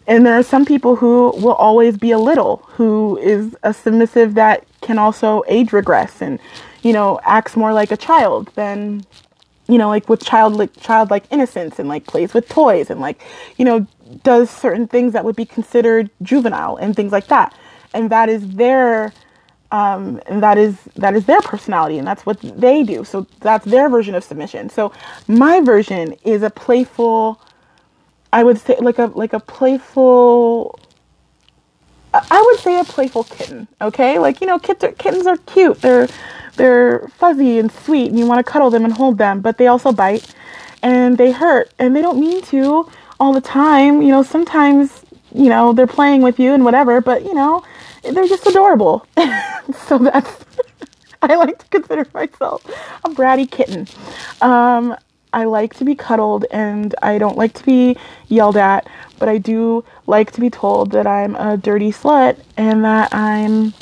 And 0.07 0.27
there 0.27 0.35
are 0.35 0.43
some 0.43 0.65
people 0.65 0.97
who 0.97 1.31
will 1.37 1.55
always 1.55 1.97
be 1.97 2.11
a 2.11 2.19
little, 2.19 2.57
who 2.69 3.19
is 3.19 3.57
a 3.63 3.73
submissive 3.73 4.35
that 4.35 4.67
can 4.81 4.99
also 4.99 5.45
age 5.47 5.73
regress 5.73 6.21
and, 6.21 6.41
you 6.83 6.93
know, 6.93 7.21
acts 7.23 7.57
more 7.57 7.73
like 7.73 7.93
a 7.93 7.97
child 7.97 8.51
than, 8.55 9.05
you 9.69 9.79
know, 9.79 9.89
like 9.89 10.09
with 10.09 10.25
childlike 10.25 10.77
childlike 10.81 11.25
innocence 11.31 11.79
and 11.79 11.89
like 11.89 12.07
plays 12.07 12.35
with 12.35 12.49
toys 12.49 12.91
and 12.91 13.01
like, 13.01 13.23
you 13.57 13.65
know, 13.65 13.87
does 14.25 14.51
certain 14.51 14.89
things 14.89 15.13
that 15.13 15.25
would 15.25 15.37
be 15.37 15.45
considered 15.45 16.11
juvenile 16.23 16.77
and 16.77 16.97
things 16.97 17.13
like 17.13 17.29
that. 17.29 17.55
And 17.95 18.11
that 18.11 18.29
is 18.29 18.49
their 18.51 19.13
um, 19.71 20.21
and 20.27 20.43
that 20.43 20.59
is 20.59 20.77
that 20.97 21.15
is 21.15 21.25
their 21.27 21.41
personality 21.41 21.97
and 21.99 22.07
that's 22.07 22.27
what 22.27 22.41
they 22.41 22.83
do. 22.83 23.05
So 23.05 23.27
that's 23.41 23.65
their 23.65 23.89
version 23.89 24.15
of 24.15 24.25
submission. 24.25 24.69
So 24.69 24.93
my 25.29 25.61
version 25.61 26.15
is 26.25 26.43
a 26.43 26.51
playful 26.51 27.41
I 28.33 28.45
would 28.45 28.59
say 28.59 28.77
like 28.81 28.99
a 28.99 29.07
like 29.07 29.33
a 29.33 29.41
playful 29.41 30.79
I 32.15 32.43
would 32.43 32.61
say 32.61 32.79
a 32.79 32.85
playful 32.85 33.25
kitten, 33.25 33.69
okay? 33.81 34.19
Like, 34.19 34.41
you 34.41 34.47
know, 34.47 34.59
kittens 34.59 34.85
are, 34.85 34.93
kittens 34.93 35.27
are 35.27 35.37
cute. 35.39 35.81
They're 35.81 36.09
they're 36.57 37.09
fuzzy 37.17 37.59
and 37.59 37.73
sweet 37.73 38.11
and 38.11 38.19
you 38.19 38.27
want 38.27 38.45
to 38.45 38.51
cuddle 38.51 38.69
them 38.71 38.85
and 38.85 38.93
hold 38.93 39.17
them, 39.17 39.41
but 39.41 39.57
they 39.57 39.67
also 39.67 39.91
bite 39.91 40.35
and 40.83 41.17
they 41.17 41.33
hurt 41.33 41.73
and 41.79 41.97
they 41.97 42.03
don't 42.03 42.21
mean 42.21 42.43
to 42.43 42.91
all 43.19 43.33
the 43.33 43.41
time. 43.41 44.03
You 44.03 44.09
know, 44.09 44.23
sometimes, 44.23 45.05
you 45.35 45.49
know, 45.49 45.73
they're 45.73 45.87
playing 45.87 46.21
with 46.21 46.39
you 46.39 46.53
and 46.53 46.65
whatever, 46.65 47.01
but 47.01 47.25
you 47.25 47.33
know, 47.33 47.65
they're 48.03 48.29
just 48.29 48.47
adorable. 48.47 49.07
so 49.87 49.97
that's 49.97 50.45
I 51.23 51.37
like 51.37 51.59
to 51.59 51.67
consider 51.69 52.07
myself 52.13 52.65
a 53.05 53.09
bratty 53.09 53.51
kitten. 53.51 53.89
Um, 54.43 54.95
I 55.33 55.45
like 55.45 55.75
to 55.75 55.85
be 55.85 55.95
cuddled 55.95 56.45
and 56.51 56.95
I 57.03 57.19
don't 57.19 57.37
like 57.37 57.55
to 57.55 57.65
be 57.65 57.97
yelled 58.29 58.57
at, 58.57 58.87
but 59.19 59.29
I 59.29 59.39
do 59.39 59.85
like 60.07 60.31
to 60.33 60.41
be 60.41 60.51
told 60.51 60.91
that 60.93 61.07
I'm 61.07 61.35
a 61.37 61.57
dirty 61.57 61.91
slut 61.91 62.39
and 62.57 62.85
that 62.85 63.15
I'm 63.15 63.73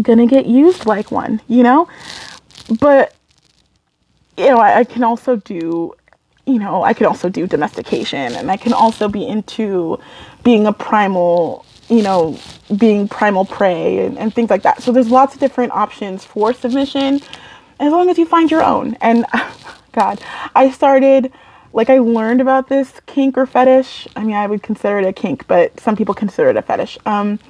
gonna 0.00 0.26
get 0.26 0.46
used 0.46 0.86
like 0.86 1.10
one, 1.10 1.40
you 1.48 1.62
know? 1.62 1.88
But, 2.80 3.14
you 4.36 4.46
know, 4.46 4.58
I, 4.58 4.80
I 4.80 4.84
can 4.84 5.02
also 5.02 5.36
do, 5.36 5.94
you 6.46 6.58
know, 6.58 6.82
I 6.82 6.92
can 6.92 7.06
also 7.06 7.28
do 7.28 7.46
domestication 7.46 8.34
and 8.34 8.50
I 8.50 8.56
can 8.56 8.72
also 8.72 9.08
be 9.08 9.26
into 9.26 9.98
being 10.44 10.66
a 10.66 10.72
primal, 10.72 11.64
you 11.88 12.02
know, 12.02 12.38
being 12.76 13.08
primal 13.08 13.44
prey 13.44 14.06
and, 14.06 14.16
and 14.18 14.32
things 14.32 14.50
like 14.50 14.62
that. 14.62 14.82
So 14.82 14.92
there's 14.92 15.10
lots 15.10 15.34
of 15.34 15.40
different 15.40 15.72
options 15.72 16.24
for 16.24 16.52
submission 16.52 17.20
as 17.80 17.92
long 17.92 18.10
as 18.10 18.18
you 18.18 18.26
find 18.26 18.50
your 18.50 18.62
own. 18.62 18.94
And 19.00 19.26
God, 19.98 20.20
I 20.54 20.70
started 20.70 21.32
like 21.72 21.90
I 21.90 21.98
learned 21.98 22.40
about 22.40 22.68
this 22.68 23.00
kink 23.06 23.36
or 23.36 23.46
fetish. 23.46 24.06
I 24.14 24.22
mean, 24.22 24.36
I 24.36 24.46
would 24.46 24.62
consider 24.62 25.00
it 25.00 25.04
a 25.04 25.12
kink, 25.12 25.48
but 25.48 25.80
some 25.80 25.96
people 25.96 26.14
consider 26.14 26.50
it 26.50 26.56
a 26.56 26.62
fetish. 26.62 26.98
Um, 27.04 27.40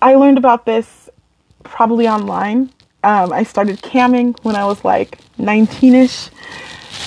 I 0.00 0.14
learned 0.14 0.38
about 0.38 0.66
this 0.66 1.10
probably 1.64 2.06
online. 2.06 2.70
Um, 3.02 3.32
I 3.32 3.42
started 3.42 3.82
camming 3.82 4.38
when 4.44 4.54
I 4.54 4.64
was 4.66 4.84
like 4.84 5.18
19 5.38 5.96
ish. 5.96 6.30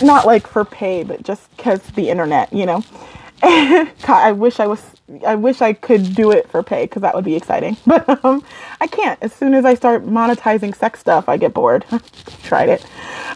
Not 0.01 0.25
like 0.25 0.47
for 0.47 0.65
pay, 0.65 1.03
but 1.03 1.23
just 1.23 1.55
because 1.55 1.81
the 1.95 2.09
internet, 2.09 2.51
you 2.51 2.65
know. 2.65 2.83
I 3.41 4.33
wish 4.33 4.59
I 4.59 4.67
was. 4.67 4.81
I 5.25 5.35
wish 5.35 5.61
I 5.61 5.71
could 5.71 6.13
do 6.13 6.31
it 6.31 6.49
for 6.49 6.61
pay 6.61 6.83
because 6.85 7.03
that 7.03 7.15
would 7.15 7.23
be 7.25 7.35
exciting. 7.37 7.77
But 7.85 8.25
um, 8.25 8.43
I 8.79 8.87
can't. 8.87 9.17
As 9.21 9.33
soon 9.33 9.53
as 9.53 9.65
I 9.65 9.73
start 9.75 10.05
monetizing 10.05 10.75
sex 10.75 10.99
stuff, 10.99 11.29
I 11.29 11.37
get 11.37 11.53
bored. 11.53 11.85
Tried 12.43 12.69
it. 12.69 12.85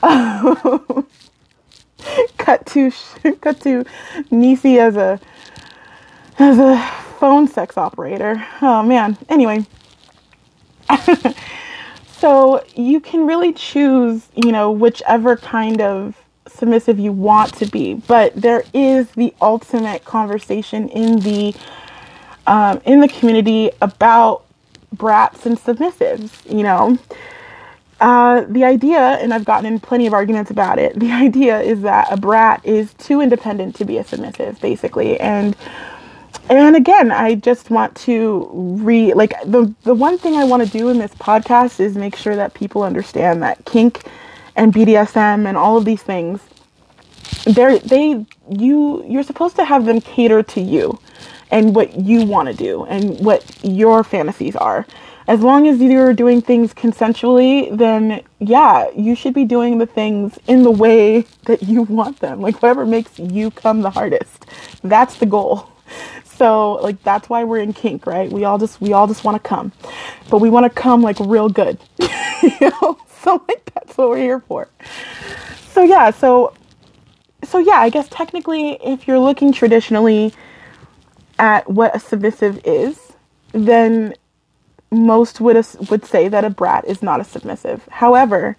cut 2.37 2.65
to 2.67 2.91
cut 3.41 3.59
to 3.61 3.85
Nisi 4.31 4.79
as 4.79 4.95
a 4.95 5.19
as 6.37 6.57
a 6.57 6.77
phone 7.19 7.47
sex 7.47 7.77
operator. 7.77 8.45
Oh 8.61 8.83
man. 8.83 9.17
Anyway. 9.27 9.65
so 12.07 12.63
you 12.75 12.99
can 12.99 13.27
really 13.27 13.53
choose, 13.53 14.27
you 14.35 14.51
know, 14.51 14.71
whichever 14.71 15.37
kind 15.37 15.81
of 15.81 16.15
submissive 16.47 16.99
you 16.99 17.11
want 17.11 17.53
to 17.55 17.65
be, 17.67 17.93
but 17.93 18.33
there 18.35 18.63
is 18.73 19.09
the 19.11 19.33
ultimate 19.41 20.03
conversation 20.05 20.89
in 20.89 21.19
the 21.19 21.55
um, 22.47 22.81
in 22.85 22.99
the 22.99 23.07
community 23.07 23.71
about 23.81 24.45
brats 24.93 25.45
and 25.45 25.57
submissives. 25.57 26.49
You 26.51 26.63
know, 26.63 26.99
uh, 27.99 28.45
the 28.47 28.63
idea, 28.63 28.99
and 28.99 29.33
I've 29.33 29.45
gotten 29.45 29.65
in 29.65 29.79
plenty 29.79 30.07
of 30.07 30.13
arguments 30.13 30.51
about 30.51 30.79
it. 30.79 30.97
The 30.99 31.11
idea 31.11 31.59
is 31.61 31.81
that 31.81 32.11
a 32.11 32.17
brat 32.17 32.65
is 32.65 32.93
too 32.95 33.21
independent 33.21 33.75
to 33.75 33.85
be 33.85 33.97
a 33.97 34.03
submissive, 34.03 34.59
basically, 34.61 35.19
and 35.19 35.55
and 36.49 36.75
again, 36.75 37.11
I 37.11 37.35
just 37.35 37.69
want 37.69 37.95
to 37.97 38.49
re 38.53 39.13
like 39.13 39.33
the 39.45 39.73
the 39.83 39.93
one 39.93 40.17
thing 40.17 40.35
I 40.35 40.43
want 40.45 40.63
to 40.63 40.69
do 40.69 40.89
in 40.89 40.99
this 40.99 41.13
podcast 41.15 41.79
is 41.79 41.95
make 41.95 42.15
sure 42.15 42.35
that 42.35 42.53
people 42.53 42.83
understand 42.83 43.43
that 43.43 43.65
kink 43.65 44.03
and 44.55 44.73
BDSM 44.73 45.47
and 45.47 45.57
all 45.57 45.77
of 45.77 45.85
these 45.85 46.01
things 46.03 46.41
they're 47.45 47.79
they 47.79 48.25
you 48.49 49.03
you're 49.07 49.23
supposed 49.23 49.55
to 49.55 49.65
have 49.65 49.85
them 49.85 50.01
cater 50.01 50.43
to 50.43 50.61
you 50.61 50.99
and 51.51 51.75
what 51.75 51.95
you 51.99 52.25
want 52.25 52.47
to 52.47 52.53
do 52.53 52.85
and 52.85 53.19
what 53.19 53.45
your 53.63 54.03
fantasies 54.03 54.55
are. 54.55 54.85
As 55.27 55.41
long 55.41 55.67
as 55.67 55.79
you're 55.79 56.13
doing 56.13 56.41
things 56.41 56.73
consensually, 56.73 57.75
then 57.77 58.23
yeah, 58.39 58.89
you 58.95 59.15
should 59.15 59.33
be 59.33 59.45
doing 59.45 59.77
the 59.77 59.85
things 59.85 60.39
in 60.47 60.63
the 60.63 60.71
way 60.71 61.25
that 61.45 61.61
you 61.63 61.83
want 61.83 62.19
them. 62.19 62.41
Like 62.41 62.61
whatever 62.61 62.85
makes 62.85 63.19
you 63.19 63.51
come 63.51 63.81
the 63.81 63.91
hardest. 63.91 64.45
That's 64.83 65.17
the 65.17 65.27
goal. 65.27 65.69
So 66.23 66.73
like 66.75 67.03
that's 67.03 67.29
why 67.29 67.43
we're 67.43 67.59
in 67.59 67.73
kink, 67.73 68.07
right? 68.07 68.31
We 68.31 68.45
all 68.45 68.57
just 68.57 68.79
we 68.81 68.93
all 68.93 69.07
just 69.07 69.23
want 69.23 69.35
to 69.41 69.47
come. 69.47 69.71
But 70.29 70.39
we 70.39 70.49
want 70.49 70.63
to 70.63 70.69
come 70.69 71.01
like 71.01 71.17
real 71.19 71.49
good. 71.49 71.77
you 71.99 72.71
know? 72.81 72.97
So 73.21 73.43
like 73.49 73.69
that's 73.73 73.97
what 73.97 74.09
we're 74.09 74.17
here 74.17 74.39
for. 74.39 74.69
So 75.73 75.83
yeah, 75.83 76.09
so 76.11 76.53
so 77.43 77.57
yeah, 77.57 77.79
I 77.79 77.89
guess 77.89 78.07
technically, 78.09 78.77
if 78.83 79.07
you're 79.07 79.19
looking 79.19 79.51
traditionally 79.51 80.33
at 81.39 81.69
what 81.69 81.95
a 81.95 81.99
submissive 81.99 82.61
is, 82.65 83.13
then 83.53 84.13
most 84.91 85.39
would 85.39 85.55
would 85.89 86.05
say 86.05 86.27
that 86.27 86.43
a 86.43 86.49
brat 86.49 86.85
is 86.85 87.01
not 87.01 87.21
a 87.21 87.23
submissive. 87.23 87.87
However, 87.89 88.55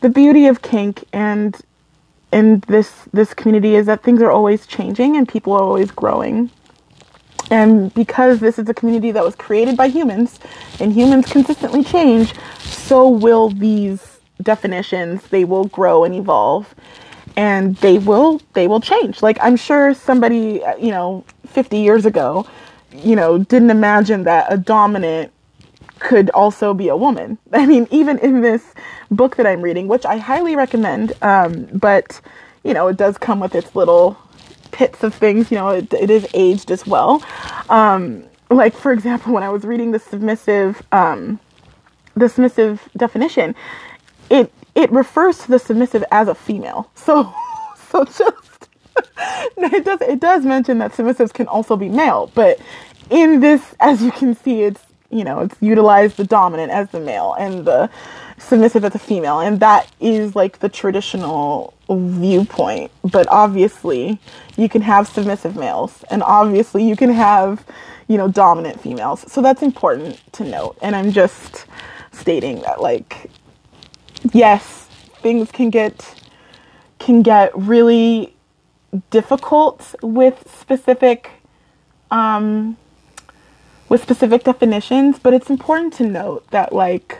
the 0.00 0.08
beauty 0.08 0.46
of 0.46 0.62
kink 0.62 1.04
and 1.12 1.56
in 2.32 2.60
this 2.68 3.08
this 3.12 3.34
community 3.34 3.74
is 3.74 3.86
that 3.86 4.02
things 4.02 4.20
are 4.20 4.30
always 4.30 4.66
changing 4.66 5.16
and 5.16 5.28
people 5.28 5.52
are 5.54 5.62
always 5.62 5.90
growing. 5.90 6.50
And 7.50 7.92
because 7.94 8.40
this 8.40 8.58
is 8.58 8.68
a 8.68 8.74
community 8.74 9.10
that 9.12 9.24
was 9.24 9.34
created 9.34 9.76
by 9.76 9.88
humans 9.88 10.38
and 10.80 10.92
humans 10.92 11.26
consistently 11.26 11.82
change, 11.82 12.34
so 12.58 13.08
will 13.08 13.48
these 13.48 14.20
definitions. 14.42 15.22
They 15.28 15.44
will 15.44 15.64
grow 15.64 16.04
and 16.04 16.14
evolve 16.14 16.74
and 17.38 17.76
they 17.76 17.98
will 17.98 18.42
they 18.54 18.66
will 18.66 18.80
change. 18.80 19.22
Like 19.22 19.38
i'm 19.40 19.56
sure 19.56 19.94
somebody 19.94 20.62
uh, 20.62 20.76
you 20.76 20.90
know 20.90 21.24
50 21.46 21.78
years 21.78 22.04
ago 22.04 22.46
you 22.92 23.14
know 23.14 23.38
didn't 23.38 23.70
imagine 23.70 24.24
that 24.24 24.52
a 24.52 24.58
dominant 24.58 25.32
could 26.00 26.30
also 26.30 26.74
be 26.74 26.88
a 26.88 26.96
woman. 26.96 27.38
I 27.52 27.64
mean 27.64 27.86
even 27.90 28.18
in 28.18 28.42
this 28.42 28.74
book 29.10 29.36
that 29.36 29.46
i'm 29.46 29.62
reading 29.62 29.88
which 29.88 30.04
i 30.04 30.16
highly 30.18 30.54
recommend 30.56 31.14
um, 31.22 31.66
but 31.72 32.20
you 32.64 32.74
know 32.74 32.88
it 32.88 32.96
does 32.98 33.16
come 33.16 33.40
with 33.40 33.54
its 33.54 33.74
little 33.74 34.18
pits 34.72 35.02
of 35.02 35.14
things 35.14 35.50
you 35.50 35.56
know 35.56 35.68
it, 35.68 35.94
it 35.94 36.10
is 36.10 36.26
aged 36.34 36.70
as 36.72 36.86
well. 36.86 37.22
Um, 37.70 38.24
like 38.50 38.74
for 38.74 38.92
example 38.92 39.32
when 39.32 39.44
i 39.44 39.48
was 39.48 39.62
reading 39.62 39.92
the 39.92 39.98
submissive 40.00 40.82
um, 40.90 41.38
the 42.16 42.28
submissive 42.28 42.88
definition 42.96 43.54
it 44.28 44.52
it 44.78 44.92
refers 44.92 45.38
to 45.38 45.48
the 45.48 45.58
submissive 45.58 46.04
as 46.12 46.28
a 46.28 46.34
female. 46.34 46.88
So, 46.94 47.34
so 47.90 48.04
just 48.04 48.68
it 49.56 49.84
does 49.84 50.00
it 50.00 50.20
does 50.20 50.44
mention 50.44 50.78
that 50.78 50.92
submissives 50.92 51.32
can 51.32 51.48
also 51.48 51.76
be 51.76 51.88
male, 51.88 52.30
but 52.34 52.60
in 53.10 53.40
this, 53.40 53.74
as 53.80 54.02
you 54.02 54.12
can 54.12 54.34
see, 54.34 54.62
it's 54.62 54.82
you 55.10 55.24
know 55.24 55.40
it's 55.40 55.56
utilized 55.60 56.16
the 56.16 56.24
dominant 56.24 56.70
as 56.70 56.90
the 56.90 57.00
male 57.00 57.34
and 57.38 57.64
the 57.64 57.90
submissive 58.38 58.84
as 58.84 58.94
a 58.94 58.98
female, 58.98 59.40
and 59.40 59.58
that 59.60 59.90
is 60.00 60.36
like 60.36 60.60
the 60.60 60.68
traditional 60.68 61.74
viewpoint. 61.90 62.92
But 63.02 63.26
obviously, 63.30 64.20
you 64.56 64.68
can 64.68 64.82
have 64.82 65.08
submissive 65.08 65.56
males, 65.56 66.04
and 66.10 66.22
obviously, 66.22 66.86
you 66.86 66.94
can 66.94 67.10
have 67.10 67.64
you 68.06 68.16
know 68.16 68.28
dominant 68.28 68.80
females. 68.80 69.24
So 69.30 69.42
that's 69.42 69.62
important 69.62 70.20
to 70.34 70.44
note. 70.44 70.78
And 70.82 70.94
I'm 70.94 71.10
just 71.10 71.66
stating 72.12 72.60
that 72.62 72.80
like 72.80 73.30
yes, 74.32 74.88
things 75.22 75.50
can 75.50 75.70
get 75.70 76.14
can 76.98 77.22
get 77.22 77.56
really 77.56 78.34
difficult 79.10 79.94
with 80.02 80.52
specific 80.58 81.30
um, 82.10 82.76
with 83.88 84.02
specific 84.02 84.44
definitions, 84.44 85.18
but 85.18 85.32
it's 85.34 85.50
important 85.50 85.92
to 85.94 86.04
note 86.04 86.48
that 86.50 86.72
like 86.72 87.18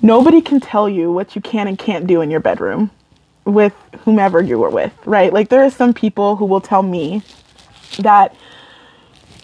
nobody 0.00 0.40
can 0.40 0.60
tell 0.60 0.88
you 0.88 1.12
what 1.12 1.34
you 1.34 1.42
can 1.42 1.68
and 1.68 1.78
can't 1.78 2.06
do 2.06 2.20
in 2.20 2.30
your 2.30 2.40
bedroom 2.40 2.90
with 3.44 3.74
whomever 4.04 4.40
you 4.40 4.58
were 4.58 4.70
with, 4.70 4.92
right? 5.04 5.32
Like 5.32 5.48
there 5.48 5.64
are 5.64 5.70
some 5.70 5.92
people 5.94 6.36
who 6.36 6.44
will 6.44 6.60
tell 6.60 6.82
me 6.82 7.22
that 7.98 8.34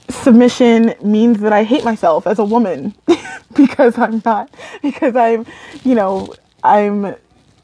submission 0.09 0.95
means 1.03 1.41
that 1.41 1.53
I 1.53 1.65
hate 1.65 1.85
myself 1.85 2.27
as 2.27 2.39
a 2.39 2.45
woman 2.45 2.95
because 3.55 3.99
I'm 3.99 4.23
not 4.25 4.51
because 4.83 5.17
I'm, 5.17 5.47
you 5.85 5.95
know, 5.95 6.35
I'm 6.63 7.17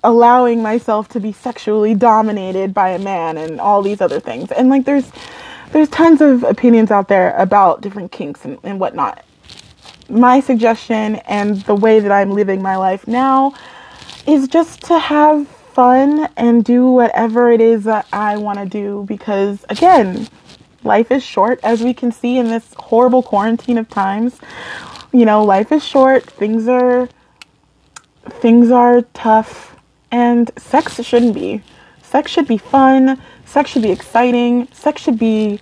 allowing 0.02 0.62
myself 0.62 1.08
to 1.08 1.20
be 1.20 1.32
sexually 1.32 1.94
dominated 1.94 2.74
by 2.74 2.90
a 2.90 2.98
man 2.98 3.38
and 3.38 3.60
all 3.60 3.82
these 3.82 4.00
other 4.00 4.20
things. 4.20 4.52
And 4.52 4.68
like 4.68 4.84
there's 4.84 5.10
there's 5.72 5.88
tons 5.88 6.20
of 6.20 6.44
opinions 6.44 6.90
out 6.90 7.08
there 7.08 7.34
about 7.36 7.80
different 7.80 8.12
kinks 8.12 8.44
and, 8.44 8.58
and 8.62 8.78
whatnot. 8.78 9.24
My 10.08 10.40
suggestion 10.40 11.16
and 11.26 11.62
the 11.62 11.74
way 11.74 11.98
that 11.98 12.12
I'm 12.12 12.30
living 12.30 12.62
my 12.62 12.76
life 12.76 13.08
now 13.08 13.54
is 14.26 14.46
just 14.46 14.82
to 14.82 14.98
have 14.98 15.48
fun 15.48 16.28
and 16.36 16.64
do 16.64 16.86
whatever 16.86 17.50
it 17.50 17.60
is 17.60 17.84
that 17.84 18.06
I 18.12 18.36
want 18.36 18.60
to 18.60 18.66
do 18.66 19.04
because 19.08 19.64
again, 19.68 20.28
life 20.84 21.10
is 21.10 21.24
short 21.24 21.58
as 21.64 21.82
we 21.82 21.92
can 21.94 22.12
see 22.12 22.38
in 22.38 22.46
this 22.46 22.74
horrible 22.78 23.22
quarantine 23.22 23.78
of 23.78 23.88
times. 23.88 24.38
You 25.14 25.24
know, 25.24 25.42
life 25.42 25.72
is 25.72 25.82
short, 25.82 26.24
things 26.24 26.68
are 26.68 27.08
things 28.40 28.70
are 28.70 29.02
tough 29.14 29.76
and 30.10 30.50
sex 30.58 31.02
shouldn't 31.02 31.34
be. 31.34 31.62
Sex 32.02 32.30
should 32.30 32.46
be 32.46 32.58
fun, 32.58 33.20
sex 33.46 33.70
should 33.70 33.82
be 33.82 33.90
exciting, 33.90 34.68
sex 34.72 35.00
should 35.00 35.18
be 35.18 35.60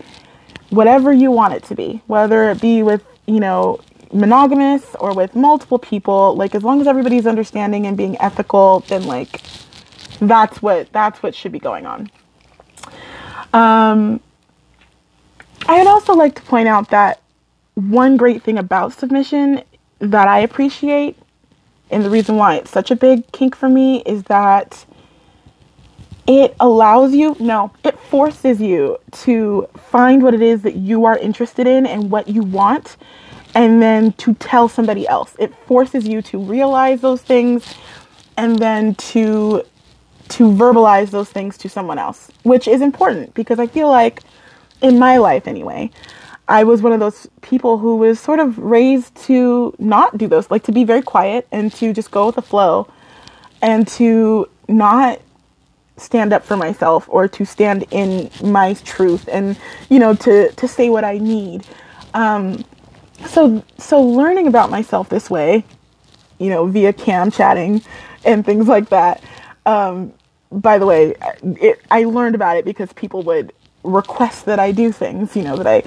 whatever 0.70 1.12
you 1.12 1.30
want 1.30 1.54
it 1.54 1.62
to 1.64 1.74
be, 1.74 2.02
whether 2.06 2.50
it 2.50 2.60
be 2.60 2.82
with 2.82 3.04
you 3.26 3.40
know, 3.40 3.80
monogamous 4.12 4.94
or 4.96 5.14
with 5.14 5.34
multiple 5.34 5.78
people, 5.78 6.34
like 6.36 6.54
as 6.54 6.62
long 6.62 6.80
as 6.80 6.86
everybody's 6.86 7.26
understanding 7.26 7.86
and 7.86 7.96
being 7.96 8.20
ethical, 8.20 8.80
then 8.88 9.04
like 9.04 9.40
that's 10.20 10.60
what 10.62 10.92
that's 10.92 11.22
what 11.22 11.34
should 11.34 11.52
be 11.52 11.58
going 11.58 11.86
on. 11.86 12.10
Um, 13.52 14.20
I 15.66 15.78
would 15.78 15.86
also 15.86 16.14
like 16.14 16.34
to 16.36 16.42
point 16.42 16.68
out 16.68 16.90
that 16.90 17.21
one 17.74 18.16
great 18.16 18.42
thing 18.42 18.58
about 18.58 18.92
submission 18.92 19.62
that 19.98 20.28
I 20.28 20.40
appreciate, 20.40 21.16
and 21.90 22.04
the 22.04 22.10
reason 22.10 22.36
why 22.36 22.56
it's 22.56 22.70
such 22.70 22.90
a 22.90 22.96
big 22.96 23.30
kink 23.32 23.56
for 23.56 23.68
me, 23.68 24.02
is 24.04 24.24
that 24.24 24.84
it 26.26 26.54
allows 26.60 27.14
you, 27.14 27.36
no, 27.40 27.72
it 27.84 27.98
forces 27.98 28.60
you 28.60 28.98
to 29.10 29.68
find 29.76 30.22
what 30.22 30.34
it 30.34 30.42
is 30.42 30.62
that 30.62 30.76
you 30.76 31.04
are 31.04 31.18
interested 31.18 31.66
in 31.66 31.86
and 31.86 32.10
what 32.10 32.28
you 32.28 32.42
want, 32.42 32.96
and 33.54 33.82
then 33.82 34.12
to 34.14 34.34
tell 34.34 34.68
somebody 34.68 35.06
else. 35.06 35.34
It 35.38 35.54
forces 35.66 36.06
you 36.06 36.22
to 36.22 36.38
realize 36.38 37.00
those 37.00 37.22
things 37.22 37.74
and 38.36 38.58
then 38.58 38.94
to 38.94 39.62
to 40.28 40.50
verbalize 40.50 41.10
those 41.10 41.28
things 41.28 41.58
to 41.58 41.68
someone 41.68 41.98
else, 41.98 42.30
which 42.44 42.66
is 42.66 42.80
important 42.80 43.34
because 43.34 43.58
I 43.58 43.66
feel 43.66 43.88
like 43.88 44.22
in 44.80 44.98
my 44.98 45.18
life 45.18 45.46
anyway, 45.46 45.90
I 46.48 46.64
was 46.64 46.82
one 46.82 46.92
of 46.92 47.00
those 47.00 47.28
people 47.40 47.78
who 47.78 47.96
was 47.96 48.18
sort 48.18 48.40
of 48.40 48.58
raised 48.58 49.14
to 49.26 49.74
not 49.78 50.18
do 50.18 50.26
those, 50.26 50.50
like 50.50 50.64
to 50.64 50.72
be 50.72 50.84
very 50.84 51.02
quiet 51.02 51.46
and 51.52 51.72
to 51.74 51.92
just 51.92 52.10
go 52.10 52.26
with 52.26 52.34
the 52.34 52.42
flow 52.42 52.88
and 53.60 53.86
to 53.88 54.48
not 54.68 55.20
stand 55.96 56.32
up 56.32 56.44
for 56.44 56.56
myself 56.56 57.08
or 57.08 57.28
to 57.28 57.44
stand 57.44 57.84
in 57.90 58.30
my 58.42 58.74
truth 58.74 59.28
and 59.30 59.56
you 59.88 59.98
know 59.98 60.14
to 60.14 60.50
to 60.52 60.66
say 60.66 60.88
what 60.88 61.04
I 61.04 61.18
need. 61.18 61.64
Um, 62.14 62.64
so 63.26 63.62
so 63.78 64.00
learning 64.02 64.46
about 64.46 64.70
myself 64.70 65.08
this 65.08 65.30
way, 65.30 65.64
you 66.38 66.50
know, 66.50 66.66
via 66.66 66.92
cam 66.92 67.30
chatting 67.30 67.82
and 68.24 68.44
things 68.44 68.68
like 68.68 68.88
that. 68.88 69.22
Um, 69.64 70.12
by 70.50 70.78
the 70.78 70.86
way, 70.86 71.14
it, 71.42 71.80
I 71.90 72.04
learned 72.04 72.34
about 72.34 72.56
it 72.56 72.64
because 72.64 72.92
people 72.92 73.22
would 73.22 73.52
request 73.84 74.44
that 74.46 74.58
I 74.58 74.72
do 74.72 74.92
things, 74.92 75.34
you 75.36 75.42
know, 75.42 75.56
that 75.56 75.66
I, 75.66 75.82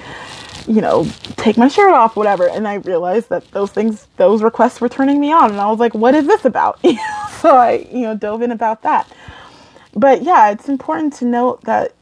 you 0.66 0.80
know, 0.80 1.06
take 1.36 1.56
my 1.56 1.68
shirt 1.68 1.92
off, 1.92 2.16
whatever. 2.16 2.48
And 2.48 2.66
I 2.66 2.74
realized 2.74 3.28
that 3.28 3.50
those 3.52 3.70
things, 3.70 4.08
those 4.16 4.42
requests 4.42 4.80
were 4.80 4.88
turning 4.88 5.20
me 5.20 5.32
on. 5.32 5.50
And 5.50 5.60
I 5.60 5.70
was 5.70 5.78
like, 5.78 5.94
what 5.94 6.14
is 6.14 6.26
this 6.26 6.44
about? 6.44 6.80
so 7.40 7.56
I, 7.56 7.86
you 7.92 8.02
know, 8.02 8.16
dove 8.16 8.42
in 8.42 8.50
about 8.50 8.82
that. 8.82 9.10
But 9.94 10.22
yeah, 10.22 10.50
it's 10.50 10.68
important 10.68 11.14
to 11.14 11.24
note 11.24 11.62
that 11.62 11.92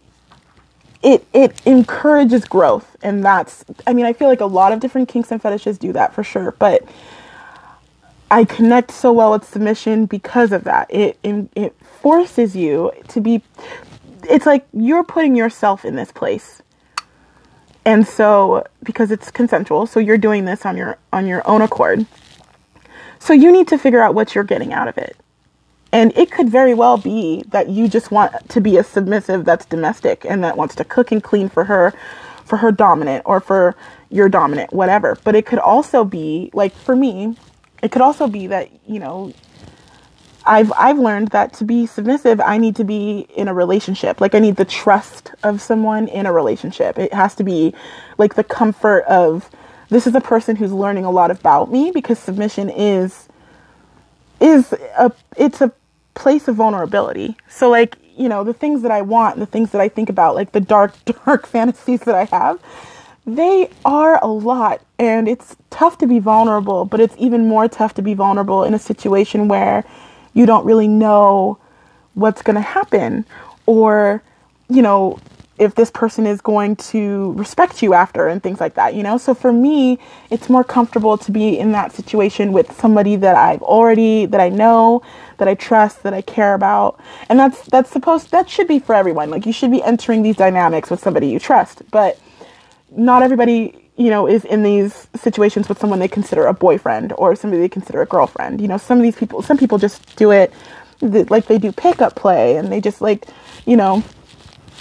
it 1.03 1.27
it 1.35 1.61
encourages 1.67 2.47
growth 2.47 2.97
and 3.03 3.25
that's 3.25 3.65
I 3.87 3.93
mean, 3.93 4.07
I 4.07 4.13
feel 4.15 4.29
like 4.29 4.41
a 4.41 4.47
lot 4.47 4.73
of 4.73 4.81
different 4.81 5.09
kinks 5.09 5.31
and 5.31 5.41
fetishes 5.41 5.79
do 5.79 5.93
that 5.93 6.15
for 6.15 6.25
sure, 6.25 6.53
but 6.59 6.83
I 8.31 8.45
connect 8.45 8.91
so 8.91 9.13
well 9.13 9.33
with 9.33 9.45
submission 9.45 10.07
because 10.07 10.51
of 10.51 10.65
that. 10.65 10.93
It, 10.93 11.19
it 11.23 11.49
it 11.55 11.77
forces 12.03 12.57
you 12.57 12.91
to 13.09 13.21
be 13.21 13.43
it's 14.29 14.47
like 14.47 14.67
you're 14.73 15.05
putting 15.05 15.37
yourself 15.37 15.85
in 15.85 15.95
this 15.95 16.11
place. 16.11 16.63
And 17.85 18.07
so 18.07 18.67
because 18.83 19.11
it's 19.11 19.31
consensual, 19.31 19.87
so 19.87 20.01
you're 20.01 20.19
doing 20.19 20.45
this 20.45 20.65
on 20.65 20.77
your 20.77 20.99
on 21.13 21.27
your 21.27 21.47
own 21.49 21.63
accord. 21.63 22.07
So 23.19 23.33
you 23.33 23.53
need 23.53 23.69
to 23.69 23.79
figure 23.79 24.01
out 24.01 24.15
what 24.15 24.35
you're 24.35 24.45
getting 24.45 24.73
out 24.73 24.89
of 24.89 24.99
it. 24.99 25.17
And 25.93 26.13
it 26.17 26.31
could 26.31 26.49
very 26.51 26.75
well 26.75 26.99
be 26.99 27.45
that 27.49 27.69
you 27.69 27.89
just 27.89 28.11
want 28.11 28.49
to 28.49 28.61
be 28.61 28.77
a 28.77 28.85
submissive 28.85 29.45
that's 29.45 29.65
domestic 29.65 30.25
and 30.25 30.43
that 30.43 30.57
wants 30.57 30.75
to 30.77 30.85
cook 30.85 31.13
and 31.13 31.23
clean 31.23 31.49
for 31.49 31.65
her 31.65 31.95
for 32.45 32.59
her 32.59 32.73
dominant 32.73 33.23
or 33.25 33.41
for 33.41 33.75
your 34.11 34.29
dominant, 34.29 34.73
whatever. 34.73 35.17
But 35.25 35.35
it 35.35 35.47
could 35.47 35.59
also 35.59 36.05
be 36.05 36.51
like 36.53 36.75
for 36.75 36.97
me, 36.97 37.37
it 37.83 37.93
could 37.93 38.03
also 38.03 38.27
be 38.27 38.47
that, 38.49 38.71
you 38.89 38.99
know, 38.99 39.33
I've 40.47 40.73
I've 40.77 40.99
learned 40.99 41.29
that 41.29 41.53
to 41.55 41.65
be 41.65 41.87
submissive, 41.87 42.41
I 42.41 42.59
need 42.59 42.77
to 42.77 42.85
be 42.85 43.27
in 43.35 43.49
a 43.49 43.55
relationship. 43.55 44.21
Like 44.21 44.35
I 44.35 44.39
need 44.39 44.57
the 44.57 44.65
trust 44.65 45.33
of 45.43 45.61
someone 45.61 46.09
in 46.09 46.27
a 46.27 46.33
relationship. 46.33 46.99
It 46.99 47.13
has 47.15 47.35
to 47.37 47.45
be 47.45 47.75
like 48.19 48.35
the 48.35 48.45
comfort 48.45 49.05
of 49.05 49.51
this 49.89 50.07
is 50.07 50.15
a 50.15 50.21
person 50.21 50.57
who's 50.57 50.73
learning 50.73 51.05
a 51.05 51.11
lot 51.11 51.31
about 51.31 51.71
me 51.71 51.91
because 51.91 52.19
submission 52.19 52.69
is 52.71 53.29
is 54.41 54.73
a 54.99 55.13
it's 55.37 55.61
a 55.61 55.73
place 56.15 56.49
of 56.49 56.57
vulnerability. 56.57 57.37
So 57.49 57.71
like, 57.71 57.97
you 58.17 58.29
know, 58.29 58.45
the 58.45 58.55
things 58.55 58.83
that 58.83 58.91
I 58.91 59.03
want, 59.03 59.39
the 59.39 59.47
things 59.47 59.71
that 59.73 59.81
I 59.81 59.89
think 59.89 60.09
about, 60.11 60.35
like 60.35 60.53
the 60.53 60.61
dark 60.61 60.93
dark 61.25 61.47
fantasies 61.47 62.01
that 62.01 62.15
I 62.15 62.25
have, 62.25 62.61
they 63.27 63.71
are 63.85 64.23
a 64.23 64.29
lot 64.29 64.83
and 64.99 65.27
it's 65.29 65.57
tough 65.71 65.99
to 65.99 66.07
be 66.07 66.19
vulnerable, 66.19 66.85
but 66.85 67.01
it's 67.01 67.15
even 67.19 67.49
more 67.49 67.69
tough 67.69 67.95
to 67.95 68.03
be 68.03 68.15
vulnerable 68.15 68.63
in 68.65 68.75
a 68.75 68.79
situation 68.79 69.49
where 69.49 69.85
you 70.35 70.47
don't 70.47 70.65
really 70.65 70.89
know 70.89 71.59
what's 72.15 72.43
going 72.43 72.57
to 72.57 72.61
happen 72.61 73.25
or 73.67 74.23
you 74.69 74.83
know 74.83 75.19
if 75.59 75.77
this 75.77 75.91
person 75.91 76.27
is 76.27 76.41
going 76.41 76.75
to 76.75 77.33
respect 77.35 77.83
you 77.83 77.95
after 77.95 78.27
and 78.27 78.43
things 78.43 78.61
like 78.61 78.75
that, 78.75 78.95
you 78.95 79.03
know? 79.03 79.17
So 79.17 79.35
for 79.35 79.53
me, 79.53 79.99
it's 80.31 80.49
more 80.49 80.65
comfortable 80.65 81.17
to 81.19 81.31
be 81.31 81.59
in 81.59 81.73
that 81.73 81.93
situation 81.93 82.53
with 82.53 82.73
somebody 82.73 83.15
that 83.17 83.37
I've 83.37 83.63
already 83.63 84.27
that 84.27 84.41
I 84.41 84.49
know, 84.49 85.03
that 85.39 85.47
I 85.47 85.55
trust, 85.55 86.03
that 86.03 86.13
I 86.13 86.23
care 86.23 86.55
about. 86.55 86.99
And 87.29 87.39
that's 87.39 87.63
that's 87.67 87.91
supposed 87.91 88.31
that 88.33 88.49
should 88.49 88.67
be 88.67 88.81
for 88.81 88.95
everyone. 88.95 89.31
Like 89.31 89.47
you 89.47 89.53
should 89.53 89.71
be 89.71 89.83
entering 89.83 90.23
these 90.23 90.37
dynamics 90.37 90.91
with 90.91 91.01
somebody 91.01 91.29
you 91.29 91.39
trust. 91.39 91.83
But 91.91 92.19
not 92.91 93.23
everybody 93.23 93.84
you 93.97 94.11
know, 94.11 94.27
is 94.27 94.45
in 94.45 94.63
these 94.63 95.07
situations 95.15 95.69
with 95.69 95.79
someone 95.79 96.01
they 96.01 96.09
consider 96.09 96.47
a 96.47 96.55
boyfriend 96.55 97.13
or 97.17 97.37
somebody 97.37 97.61
they 97.61 97.69
consider 97.69 98.03
a 98.03 98.07
girlfriend. 98.07 98.61
You 98.61 98.69
know, 98.69 98.79
some 98.79 98.99
of 98.99 99.03
these 99.05 99.17
people, 99.17 99.41
some 99.43 99.57
people 99.57 99.79
just 99.79 100.17
do 100.17 100.31
it 100.33 100.53
like 101.01 101.47
they 101.47 101.59
do 101.59 101.71
pickup 101.71 102.17
play 102.17 102.57
and 102.57 102.73
they 102.73 102.81
just 102.81 103.01
like, 103.01 103.27
you 103.67 103.77
know, 103.77 104.03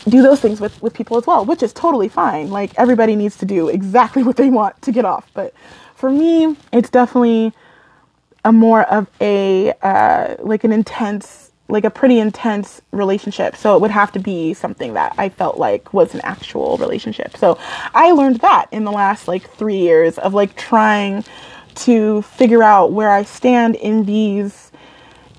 do 0.08 0.22
those 0.22 0.40
things 0.42 0.60
with, 0.60 0.82
with 0.82 0.94
people 0.94 1.18
as 1.18 1.28
well, 1.28 1.46
which 1.46 1.62
is 1.64 1.74
totally 1.74 2.10
fine. 2.10 2.50
Like 2.50 2.72
everybody 2.78 3.16
needs 3.16 3.38
to 3.38 3.46
do 3.46 3.70
exactly 3.70 4.24
what 4.28 4.36
they 4.36 4.50
want 4.50 4.82
to 4.82 4.92
get 4.92 5.06
off. 5.06 5.30
But 5.34 5.54
for 5.96 6.10
me, 6.10 6.56
it's 6.72 6.90
definitely 6.90 7.54
a 8.44 8.52
more 8.52 8.84
of 8.84 9.08
a, 9.22 9.74
uh, 9.82 10.36
like 10.40 10.64
an 10.64 10.74
intense 10.74 11.52
like 11.70 11.86
a 11.86 11.90
pretty 11.90 12.20
intense 12.20 12.82
relationship. 12.92 13.56
So 13.56 13.76
it 13.76 13.82
would 13.82 13.92
have 13.92 14.12
to 14.14 14.20
be 14.20 14.54
something 14.54 14.94
that 14.94 15.16
I 15.18 15.30
felt 15.30 15.58
like 15.58 15.94
was 15.94 16.14
an 16.14 16.22
actual 16.24 16.78
relationship. 16.78 17.38
So 17.38 17.58
I 17.94 18.12
learned 18.12 18.42
that 18.42 18.68
in 18.72 18.84
the 18.84 18.92
last 18.92 19.28
like 19.28 19.50
3 19.50 19.78
years 19.78 20.18
of 20.18 20.34
like 20.34 20.56
trying 20.56 21.24
to 21.76 22.22
figure 22.24 22.64
out 22.64 22.92
where 22.92 23.10
I 23.10 23.24
stand 23.24 23.76
in 23.76 24.06
these 24.06 24.72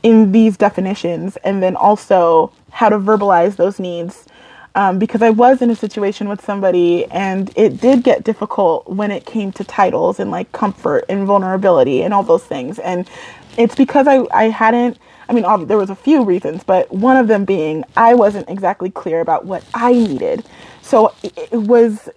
in 0.03 0.33
these 0.33 0.57
definitions 0.57 1.37
and 1.45 1.63
then 1.63 1.77
also 1.77 2.53
how 2.71 2.91
to 2.91 2.99
verbalize 2.99 3.57
those 3.57 3.81
needs 3.81 4.27
um, 4.75 4.99
because 4.99 5.23
I 5.23 5.31
was 5.31 5.63
in 5.63 5.71
a 5.71 5.77
situation 5.77 6.29
with 6.29 6.45
somebody 6.45 7.07
and 7.07 7.51
it 7.57 7.81
did 7.81 8.03
get 8.03 8.23
difficult 8.23 8.87
when 8.87 9.11
it 9.11 9.25
came 9.25 9.51
to 9.53 9.65
titles 9.65 10.21
and 10.21 10.31
like 10.31 10.53
comfort 10.53 11.07
and 11.09 11.27
vulnerability 11.27 12.03
and 12.03 12.13
all 12.13 12.23
those 12.23 12.45
things 12.45 12.79
and 12.79 13.09
it's 13.57 13.75
because 13.75 14.07
I, 14.07 14.27
I 14.35 14.51
hadn't 14.51 14.99
I 15.29 15.33
mean, 15.33 15.67
there 15.67 15.79
was 15.79 15.91
a 15.91 15.95
few 15.95 16.25
reasons, 16.25 16.65
but 16.65 16.93
one 16.93 17.17
of 17.17 17.29
them 17.29 17.45
being 17.45 17.85
I 17.97 18.15
wasn't 18.15 18.49
exactly 18.49 18.91
clear 18.91 19.21
about 19.21 19.47
what 19.47 19.65
I 19.75 19.93
needed. 19.93 20.45
So 20.83 21.15
it 21.23 21.53
was 21.53 22.09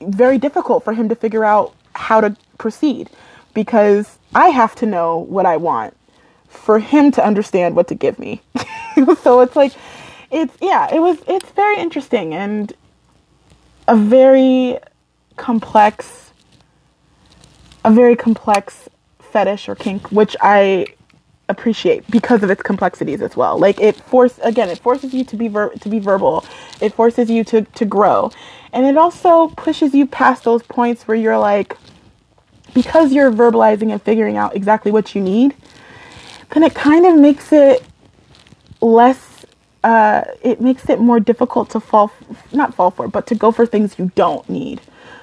very 0.00 0.38
difficult 0.38 0.84
for 0.84 0.92
him 0.92 1.08
to 1.08 1.14
figure 1.14 1.44
out 1.44 1.74
how 1.94 2.20
to 2.20 2.36
proceed 2.58 3.10
because 3.54 4.18
I 4.34 4.48
have 4.48 4.74
to 4.76 4.86
know 4.86 5.18
what 5.18 5.46
I 5.46 5.56
want 5.56 5.96
for 6.48 6.78
him 6.78 7.10
to 7.12 7.24
understand 7.24 7.76
what 7.76 7.88
to 7.88 7.94
give 7.94 8.18
me. 8.18 8.42
so 9.22 9.40
it's 9.40 9.56
like 9.56 9.72
it's 10.30 10.54
yeah, 10.60 10.94
it 10.94 11.00
was 11.00 11.18
it's 11.26 11.50
very 11.50 11.78
interesting 11.78 12.34
and 12.34 12.72
a 13.88 13.96
very 13.96 14.78
complex 15.36 16.32
a 17.84 17.90
very 17.90 18.16
complex 18.16 18.88
fetish 19.20 19.68
or 19.68 19.74
kink 19.74 20.10
which 20.10 20.34
I 20.40 20.86
appreciate 21.48 22.08
because 22.10 22.42
of 22.42 22.50
its 22.50 22.62
complexities 22.62 23.22
as 23.22 23.36
well. 23.36 23.58
Like 23.58 23.80
it 23.80 23.96
force 23.96 24.38
again, 24.42 24.68
it 24.68 24.78
forces 24.78 25.14
you 25.14 25.24
to 25.24 25.36
be 25.36 25.48
ver- 25.48 25.70
to 25.74 25.88
be 25.88 25.98
verbal. 25.98 26.44
It 26.80 26.94
forces 26.94 27.30
you 27.30 27.44
to 27.44 27.62
to 27.62 27.84
grow. 27.84 28.30
And 28.72 28.86
it 28.86 28.96
also 28.96 29.48
pushes 29.48 29.94
you 29.94 30.06
past 30.06 30.44
those 30.44 30.62
points 30.62 31.06
where 31.06 31.16
you're 31.16 31.38
like 31.38 31.76
because 32.74 33.12
you're 33.12 33.30
verbalizing 33.30 33.90
and 33.92 34.02
figuring 34.02 34.36
out 34.36 34.54
exactly 34.54 34.92
what 34.92 35.14
you 35.14 35.20
need, 35.22 35.54
then 36.52 36.62
it 36.62 36.74
kind 36.74 37.06
of 37.06 37.16
makes 37.16 37.52
it 37.52 37.82
less 38.80 39.46
uh, 39.84 40.24
it 40.42 40.60
makes 40.60 40.90
it 40.90 40.98
more 40.98 41.20
difficult 41.20 41.70
to 41.70 41.80
fall 41.80 42.10
not 42.52 42.74
fall 42.74 42.90
for 42.90 43.06
but 43.08 43.26
to 43.28 43.34
go 43.34 43.52
for 43.52 43.66
things 43.66 43.98
you 43.98 44.10
don't 44.14 44.48
need. 44.48 44.80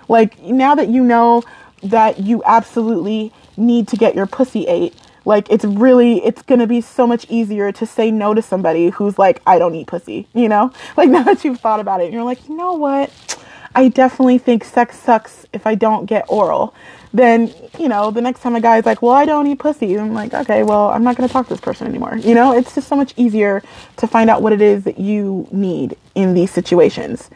Like 0.07 0.39
now 0.41 0.73
that 0.75 0.89
you 0.89 1.03
know 1.03 1.43
that 1.83 2.19
you 2.19 2.41
absolutely 2.45 3.33
need 3.57 3.89
to 3.89 3.97
get 3.97 4.15
your 4.15 4.25
pussy 4.25 4.65
ate 4.67 4.95
like 5.25 5.49
it's 5.49 5.65
really 5.65 6.23
it's 6.25 6.41
gonna 6.41 6.67
be 6.67 6.81
so 6.81 7.07
much 7.07 7.25
easier 7.29 7.71
to 7.71 7.85
say 7.85 8.11
no 8.11 8.33
to 8.33 8.41
somebody 8.41 8.89
who's 8.89 9.17
like, 9.17 9.41
I 9.45 9.59
don't 9.59 9.75
eat 9.75 9.87
pussy, 9.87 10.27
you 10.33 10.49
know? 10.49 10.71
Like 10.97 11.09
now 11.09 11.23
that 11.23 11.43
you've 11.43 11.59
thought 11.59 11.79
about 11.79 12.01
it, 12.01 12.13
you're 12.13 12.23
like, 12.23 12.47
you 12.47 12.55
know 12.55 12.73
what? 12.73 13.11
I 13.75 13.87
definitely 13.87 14.37
think 14.37 14.63
sex 14.63 14.99
sucks 14.99 15.45
if 15.53 15.65
I 15.65 15.75
don't 15.75 16.05
get 16.05 16.25
oral. 16.27 16.75
Then, 17.13 17.53
you 17.79 17.87
know, 17.87 18.11
the 18.11 18.21
next 18.21 18.41
time 18.41 18.55
a 18.55 18.61
guy's 18.61 18.85
like, 18.85 19.01
well, 19.01 19.13
I 19.13 19.25
don't 19.25 19.45
eat 19.47 19.59
pussy, 19.59 19.97
I'm 19.97 20.13
like, 20.13 20.33
okay, 20.33 20.63
well, 20.63 20.89
I'm 20.89 21.03
not 21.03 21.15
to 21.17 21.27
talk 21.27 21.47
to 21.47 21.53
this 21.53 21.61
person 21.61 21.87
anymore. 21.87 22.17
You 22.17 22.33
know, 22.33 22.55
it's 22.55 22.73
just 22.73 22.87
so 22.87 22.95
much 22.95 23.13
easier 23.17 23.61
to 23.97 24.07
find 24.07 24.29
out 24.29 24.41
what 24.41 24.53
it 24.53 24.61
is 24.61 24.83
that 24.85 24.99
you 24.99 25.47
need 25.51 25.95
in 26.15 26.33
these 26.33 26.51
situations 26.51 27.29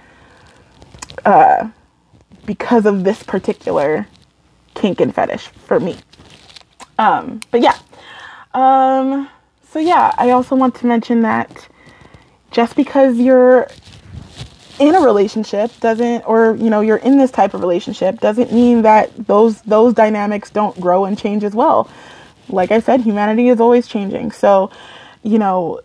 uh, 1.26 1.70
because 2.46 2.86
of 2.86 3.04
this 3.04 3.22
particular 3.24 4.08
kink 4.74 5.00
and 5.00 5.14
fetish 5.14 5.48
for 5.48 5.80
me. 5.80 5.98
Um, 6.98 7.42
but 7.52 7.62
yeah. 7.62 7.78
Um, 8.54 9.30
so 9.70 9.80
yeah, 9.80 10.14
I 10.18 10.32
also 10.32 10.56
want 10.56 10.76
to 10.76 10.88
mention 10.88 11.22
that 11.22 11.68
just 12.52 12.76
because 12.76 13.18
you're 13.18 13.68
in 14.80 14.96
a 14.96 15.02
relationship 15.02 15.72
doesn't 15.80 16.22
or 16.28 16.56
you 16.56 16.70
know 16.70 16.82
you're 16.82 16.98
in 16.98 17.18
this 17.18 17.32
type 17.32 17.54
of 17.54 17.62
relationship 17.62 18.20
doesn't 18.20 18.54
mean 18.54 18.84
that 18.84 19.12
those 19.28 19.62
those 19.64 19.94
dynamics 19.94 20.50
don't 20.50 20.80
grow 20.80 21.06
and 21.06 21.18
change 21.18 21.44
as 21.44 21.54
well. 21.54 21.90
Like 22.50 22.72
i 22.72 22.80
said 22.80 23.02
humanity 23.02 23.50
is 23.50 23.60
always 23.60 23.88
changing. 23.88 24.32
So 24.32 24.72
you 25.24 25.40
know 25.40 25.82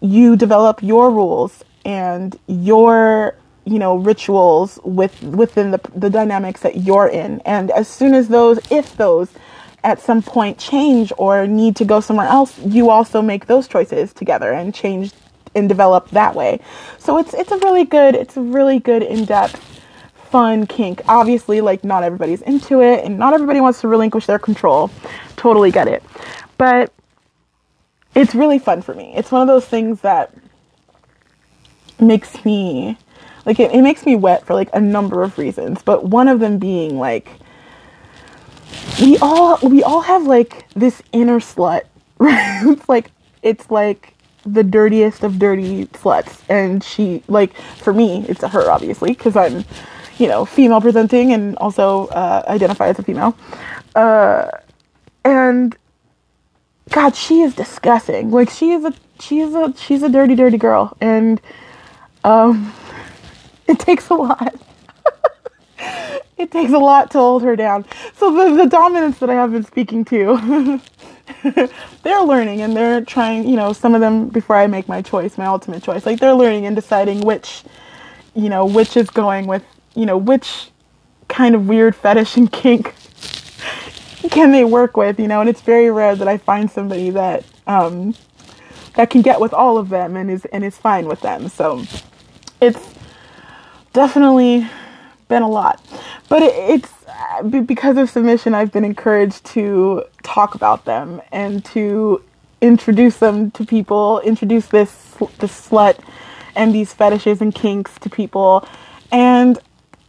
you 0.00 0.36
develop 0.36 0.82
your 0.82 1.10
rules 1.10 1.64
and 1.84 2.36
your 2.46 3.36
you 3.64 3.78
know 3.78 3.96
rituals 3.96 4.78
with 4.84 5.22
within 5.22 5.70
the 5.70 5.80
the 5.94 6.10
dynamics 6.10 6.60
that 6.62 6.78
you're 6.78 7.08
in. 7.08 7.40
And 7.40 7.70
as 7.70 7.88
soon 7.88 8.14
as 8.14 8.28
those 8.28 8.58
if 8.70 8.96
those 8.96 9.28
at 9.84 10.00
some 10.00 10.22
point 10.22 10.58
change 10.58 11.12
or 11.18 11.46
need 11.46 11.74
to 11.76 11.84
go 11.84 12.00
somewhere 12.00 12.26
else 12.26 12.56
you 12.60 12.88
also 12.88 13.20
make 13.20 13.46
those 13.46 13.66
choices 13.66 14.12
together 14.12 14.52
and 14.52 14.74
change 14.74 15.12
and 15.54 15.68
develop 15.68 16.08
that 16.10 16.34
way. 16.34 16.60
So 16.98 17.18
it's 17.18 17.34
it's 17.34 17.52
a 17.52 17.58
really 17.58 17.84
good 17.84 18.14
it's 18.14 18.36
a 18.36 18.40
really 18.40 18.78
good 18.78 19.02
in-depth 19.02 19.80
fun 20.14 20.66
kink. 20.66 21.02
Obviously 21.08 21.60
like 21.60 21.84
not 21.84 22.04
everybody's 22.04 22.42
into 22.42 22.80
it 22.80 23.04
and 23.04 23.18
not 23.18 23.34
everybody 23.34 23.60
wants 23.60 23.80
to 23.82 23.88
relinquish 23.88 24.26
their 24.26 24.38
control. 24.38 24.90
Totally 25.36 25.70
get 25.70 25.88
it. 25.88 26.02
But 26.58 26.92
it's 28.14 28.34
really 28.34 28.58
fun 28.58 28.82
for 28.82 28.94
me. 28.94 29.12
It's 29.14 29.30
one 29.30 29.42
of 29.42 29.48
those 29.48 29.66
things 29.66 30.00
that 30.02 30.34
makes 32.00 32.44
me 32.44 32.96
like 33.44 33.58
it, 33.58 33.72
it 33.72 33.82
makes 33.82 34.06
me 34.06 34.16
wet 34.16 34.46
for 34.46 34.54
like 34.54 34.70
a 34.72 34.80
number 34.80 35.22
of 35.22 35.38
reasons, 35.38 35.82
but 35.82 36.04
one 36.04 36.28
of 36.28 36.40
them 36.40 36.58
being 36.58 36.98
like 36.98 37.28
we 39.00 39.18
all 39.18 39.58
we 39.62 39.82
all 39.82 40.00
have 40.02 40.24
like 40.26 40.68
this 40.74 41.02
inner 41.12 41.40
slut, 41.40 41.82
right? 42.18 42.62
it's 42.66 42.88
like 42.88 43.10
it's 43.42 43.70
like 43.70 44.14
the 44.44 44.62
dirtiest 44.62 45.22
of 45.22 45.38
dirty 45.38 45.86
sluts. 45.86 46.40
And 46.48 46.82
she 46.82 47.22
like 47.28 47.54
for 47.54 47.92
me 47.92 48.24
it's 48.28 48.42
a 48.42 48.48
her 48.48 48.70
obviously 48.70 49.10
because 49.10 49.36
i'm 49.36 49.64
you 50.18 50.28
know 50.28 50.44
female 50.44 50.80
presenting 50.80 51.32
and 51.32 51.56
also 51.56 52.06
uh, 52.08 52.44
identify 52.48 52.88
as 52.88 52.98
a 52.98 53.02
female. 53.02 53.36
Uh, 53.94 54.48
and 55.24 55.76
god 56.90 57.14
she 57.16 57.40
is 57.42 57.54
disgusting. 57.54 58.30
Like 58.30 58.50
she 58.50 58.72
is 58.72 58.84
a 58.84 58.92
she 59.20 59.40
is 59.40 59.54
a 59.54 59.74
she's 59.76 60.02
a 60.02 60.08
dirty 60.08 60.34
dirty 60.34 60.58
girl. 60.58 60.96
And 61.00 61.40
um 62.24 62.72
it 63.68 63.78
takes 63.78 64.08
a 64.10 64.14
lot 64.14 64.54
it 66.42 66.50
takes 66.50 66.72
a 66.72 66.78
lot 66.78 67.10
to 67.10 67.18
hold 67.18 67.42
her 67.42 67.56
down 67.56 67.84
so 68.16 68.32
the, 68.32 68.56
the 68.56 68.68
dominants 68.68 69.18
that 69.18 69.30
i 69.30 69.34
have 69.34 69.52
been 69.52 69.64
speaking 69.64 70.04
to 70.04 70.80
they're 72.02 72.22
learning 72.22 72.60
and 72.62 72.76
they're 72.76 73.04
trying, 73.04 73.48
you 73.48 73.56
know, 73.56 73.72
some 73.72 73.94
of 73.94 74.00
them 74.00 74.28
before 74.28 74.56
I 74.56 74.66
make 74.66 74.88
my 74.88 75.02
choice, 75.02 75.38
my 75.38 75.46
ultimate 75.46 75.82
choice. 75.82 76.06
Like 76.06 76.20
they're 76.20 76.34
learning 76.34 76.66
and 76.66 76.74
deciding 76.76 77.20
which, 77.20 77.62
you 78.34 78.48
know, 78.48 78.64
which 78.64 78.96
is 78.96 79.10
going 79.10 79.46
with, 79.46 79.64
you 79.94 80.06
know, 80.06 80.16
which 80.16 80.70
kind 81.28 81.54
of 81.54 81.68
weird 81.68 81.94
fetish 81.96 82.36
and 82.36 82.50
kink 82.50 82.94
can 84.30 84.52
they 84.52 84.64
work 84.64 84.96
with, 84.96 85.18
you 85.18 85.28
know, 85.28 85.40
and 85.40 85.48
it's 85.48 85.60
very 85.60 85.90
rare 85.90 86.16
that 86.16 86.28
I 86.28 86.38
find 86.38 86.70
somebody 86.70 87.10
that 87.10 87.44
um 87.66 88.14
that 88.94 89.08
can 89.08 89.22
get 89.22 89.40
with 89.40 89.54
all 89.54 89.78
of 89.78 89.88
them 89.88 90.16
and 90.16 90.30
is 90.30 90.44
and 90.46 90.64
is 90.64 90.76
fine 90.76 91.06
with 91.06 91.20
them. 91.20 91.48
So 91.48 91.84
it's 92.60 92.94
definitely 93.92 94.68
been 95.28 95.42
a 95.42 95.48
lot. 95.48 95.84
But 96.28 96.42
it, 96.42 96.54
it's 96.54 96.92
because 97.64 97.96
of 97.96 98.10
submission, 98.10 98.54
I've 98.54 98.72
been 98.72 98.84
encouraged 98.84 99.44
to 99.46 100.04
talk 100.22 100.54
about 100.54 100.84
them 100.84 101.20
and 101.32 101.64
to 101.66 102.22
introduce 102.60 103.18
them 103.18 103.50
to 103.52 103.64
people, 103.64 104.20
introduce 104.20 104.66
this 104.66 105.14
this 105.38 105.68
slut 105.68 105.98
and 106.54 106.74
these 106.74 106.92
fetishes 106.92 107.40
and 107.40 107.54
kinks 107.54 107.98
to 108.00 108.10
people, 108.10 108.66
and 109.10 109.58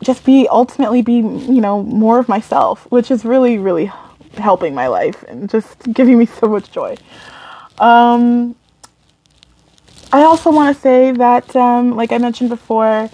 just 0.01 0.25
be 0.25 0.47
ultimately 0.49 1.01
be 1.01 1.15
you 1.15 1.61
know 1.61 1.83
more 1.83 2.19
of 2.19 2.27
myself, 2.29 2.89
which 2.91 3.09
is 3.09 3.25
really 3.25 3.57
really 3.57 3.91
helping 4.37 4.73
my 4.73 4.87
life 4.87 5.23
and 5.27 5.49
just 5.49 5.91
giving 5.93 6.17
me 6.17 6.25
so 6.39 6.47
much 6.47 6.71
joy. 6.71 6.95
Um, 7.79 8.55
I 10.11 10.21
also 10.23 10.51
want 10.51 10.75
to 10.75 10.79
say 10.79 11.11
that, 11.11 11.55
um, 11.55 11.95
like 11.95 12.11
I 12.11 12.19
mentioned 12.19 12.49
before 12.49 13.09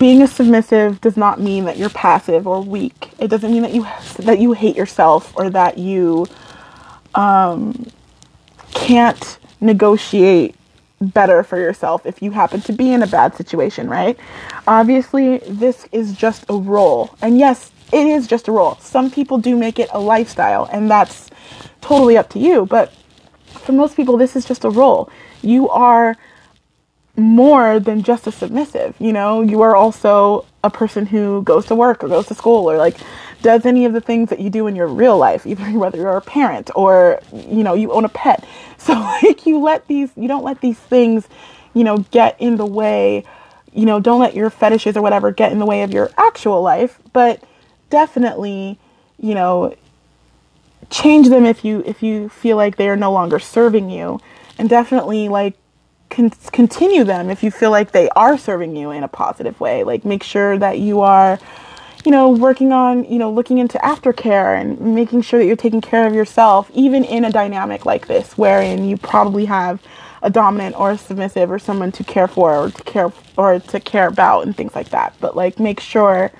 being 0.00 0.22
a 0.22 0.26
submissive 0.26 0.98
does 1.02 1.18
not 1.18 1.40
mean 1.40 1.66
that 1.66 1.76
you're 1.76 1.90
passive 1.90 2.48
or 2.48 2.62
weak. 2.62 3.10
It 3.18 3.28
doesn't 3.28 3.52
mean 3.52 3.62
that 3.62 3.74
you 3.74 3.86
that 4.20 4.40
you 4.40 4.52
hate 4.52 4.74
yourself 4.74 5.32
or 5.36 5.50
that 5.50 5.76
you 5.76 6.26
um, 7.14 7.86
can't 8.72 9.38
negotiate 9.60 10.56
better 11.02 11.42
for 11.42 11.58
yourself 11.58 12.06
if 12.06 12.22
you 12.22 12.30
happen 12.30 12.62
to 12.62 12.72
be 12.72 12.92
in 12.92 13.02
a 13.02 13.06
bad 13.06 13.36
situation, 13.36 13.90
right? 13.90 14.18
Obviously, 14.66 15.38
this 15.46 15.86
is 15.92 16.14
just 16.14 16.46
a 16.48 16.54
role. 16.54 17.14
And 17.20 17.38
yes, 17.38 17.70
it 17.92 18.06
is 18.06 18.26
just 18.26 18.48
a 18.48 18.52
role. 18.52 18.76
Some 18.76 19.10
people 19.10 19.36
do 19.36 19.54
make 19.54 19.78
it 19.78 19.90
a 19.92 20.00
lifestyle, 20.00 20.66
and 20.72 20.90
that's 20.90 21.28
totally 21.82 22.16
up 22.16 22.30
to 22.30 22.38
you. 22.38 22.64
But 22.64 22.90
for 23.48 23.72
most 23.72 23.96
people, 23.96 24.16
this 24.16 24.34
is 24.34 24.46
just 24.46 24.64
a 24.64 24.70
role. 24.70 25.10
You 25.42 25.68
are 25.68 26.16
more 27.20 27.80
than 27.80 28.02
just 28.02 28.26
a 28.26 28.32
submissive. 28.32 28.94
You 28.98 29.12
know, 29.12 29.42
you 29.42 29.62
are 29.62 29.76
also 29.76 30.46
a 30.62 30.70
person 30.70 31.06
who 31.06 31.42
goes 31.42 31.66
to 31.66 31.74
work 31.74 32.02
or 32.04 32.08
goes 32.08 32.26
to 32.28 32.34
school 32.34 32.70
or 32.70 32.76
like 32.76 32.96
does 33.42 33.64
any 33.64 33.84
of 33.86 33.92
the 33.92 34.00
things 34.00 34.28
that 34.30 34.40
you 34.40 34.50
do 34.50 34.66
in 34.66 34.76
your 34.76 34.86
real 34.86 35.16
life, 35.16 35.46
either 35.46 35.64
whether 35.78 35.98
you're 35.98 36.16
a 36.16 36.20
parent 36.20 36.70
or, 36.74 37.20
you 37.32 37.62
know, 37.62 37.74
you 37.74 37.92
own 37.92 38.04
a 38.04 38.08
pet. 38.08 38.44
So 38.80 38.94
like 38.94 39.44
you 39.44 39.60
let 39.60 39.88
these, 39.88 40.10
you 40.16 40.26
don't 40.26 40.42
let 40.42 40.62
these 40.62 40.78
things, 40.78 41.28
you 41.74 41.84
know, 41.84 41.98
get 42.12 42.34
in 42.40 42.56
the 42.56 42.64
way, 42.64 43.24
you 43.74 43.84
know, 43.84 44.00
don't 44.00 44.20
let 44.20 44.34
your 44.34 44.48
fetishes 44.48 44.96
or 44.96 45.02
whatever 45.02 45.30
get 45.32 45.52
in 45.52 45.58
the 45.58 45.66
way 45.66 45.82
of 45.82 45.92
your 45.92 46.10
actual 46.16 46.62
life, 46.62 46.98
but 47.12 47.44
definitely, 47.90 48.78
you 49.18 49.34
know, 49.34 49.76
change 50.88 51.28
them 51.28 51.44
if 51.44 51.62
you 51.62 51.82
if 51.84 52.02
you 52.02 52.30
feel 52.30 52.56
like 52.56 52.76
they 52.76 52.88
are 52.88 52.96
no 52.96 53.12
longer 53.12 53.38
serving 53.38 53.90
you 53.90 54.18
and 54.58 54.70
definitely 54.70 55.28
like 55.28 55.54
con- 56.10 56.30
continue 56.52 57.04
them 57.04 57.30
if 57.30 57.42
you 57.42 57.50
feel 57.50 57.70
like 57.70 57.92
they 57.92 58.08
are 58.10 58.36
serving 58.36 58.76
you 58.76 58.90
in 58.90 59.02
a 59.02 59.08
positive 59.08 59.58
way. 59.60 59.84
Like 59.84 60.04
make 60.04 60.22
sure 60.22 60.58
that 60.58 60.78
you 60.78 61.00
are, 61.00 61.38
you 62.04 62.10
know, 62.12 62.30
working 62.30 62.72
on, 62.72 63.04
you 63.04 63.18
know, 63.18 63.30
looking 63.30 63.58
into 63.58 63.78
aftercare 63.78 64.60
and 64.60 64.80
making 64.94 65.22
sure 65.22 65.38
that 65.38 65.46
you're 65.46 65.56
taking 65.56 65.80
care 65.80 66.06
of 66.06 66.14
yourself, 66.14 66.70
even 66.74 67.04
in 67.04 67.24
a 67.24 67.30
dynamic 67.32 67.86
like 67.86 68.06
this, 68.06 68.36
wherein 68.36 68.88
you 68.88 68.96
probably 68.96 69.46
have 69.46 69.80
a 70.22 70.30
dominant 70.30 70.78
or 70.78 70.92
a 70.92 70.98
submissive 70.98 71.50
or 71.50 71.58
someone 71.58 71.92
to 71.92 72.04
care 72.04 72.28
for 72.28 72.54
or 72.54 72.70
to 72.70 72.82
care 72.82 73.12
or 73.36 73.58
to 73.58 73.80
care 73.80 74.08
about 74.08 74.42
and 74.42 74.56
things 74.56 74.74
like 74.74 74.90
that. 74.90 75.14
But 75.20 75.36
like 75.36 75.58
make 75.58 75.80
sure 75.80 76.30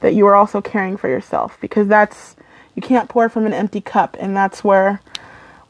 that 0.00 0.14
you 0.14 0.26
are 0.26 0.34
also 0.34 0.60
caring 0.60 0.96
for 0.96 1.08
yourself 1.08 1.58
because 1.60 1.88
that's 1.88 2.36
you 2.74 2.82
can't 2.82 3.08
pour 3.08 3.28
from 3.28 3.46
an 3.46 3.52
empty 3.52 3.80
cup 3.80 4.16
and 4.20 4.36
that's 4.36 4.62
where 4.62 5.00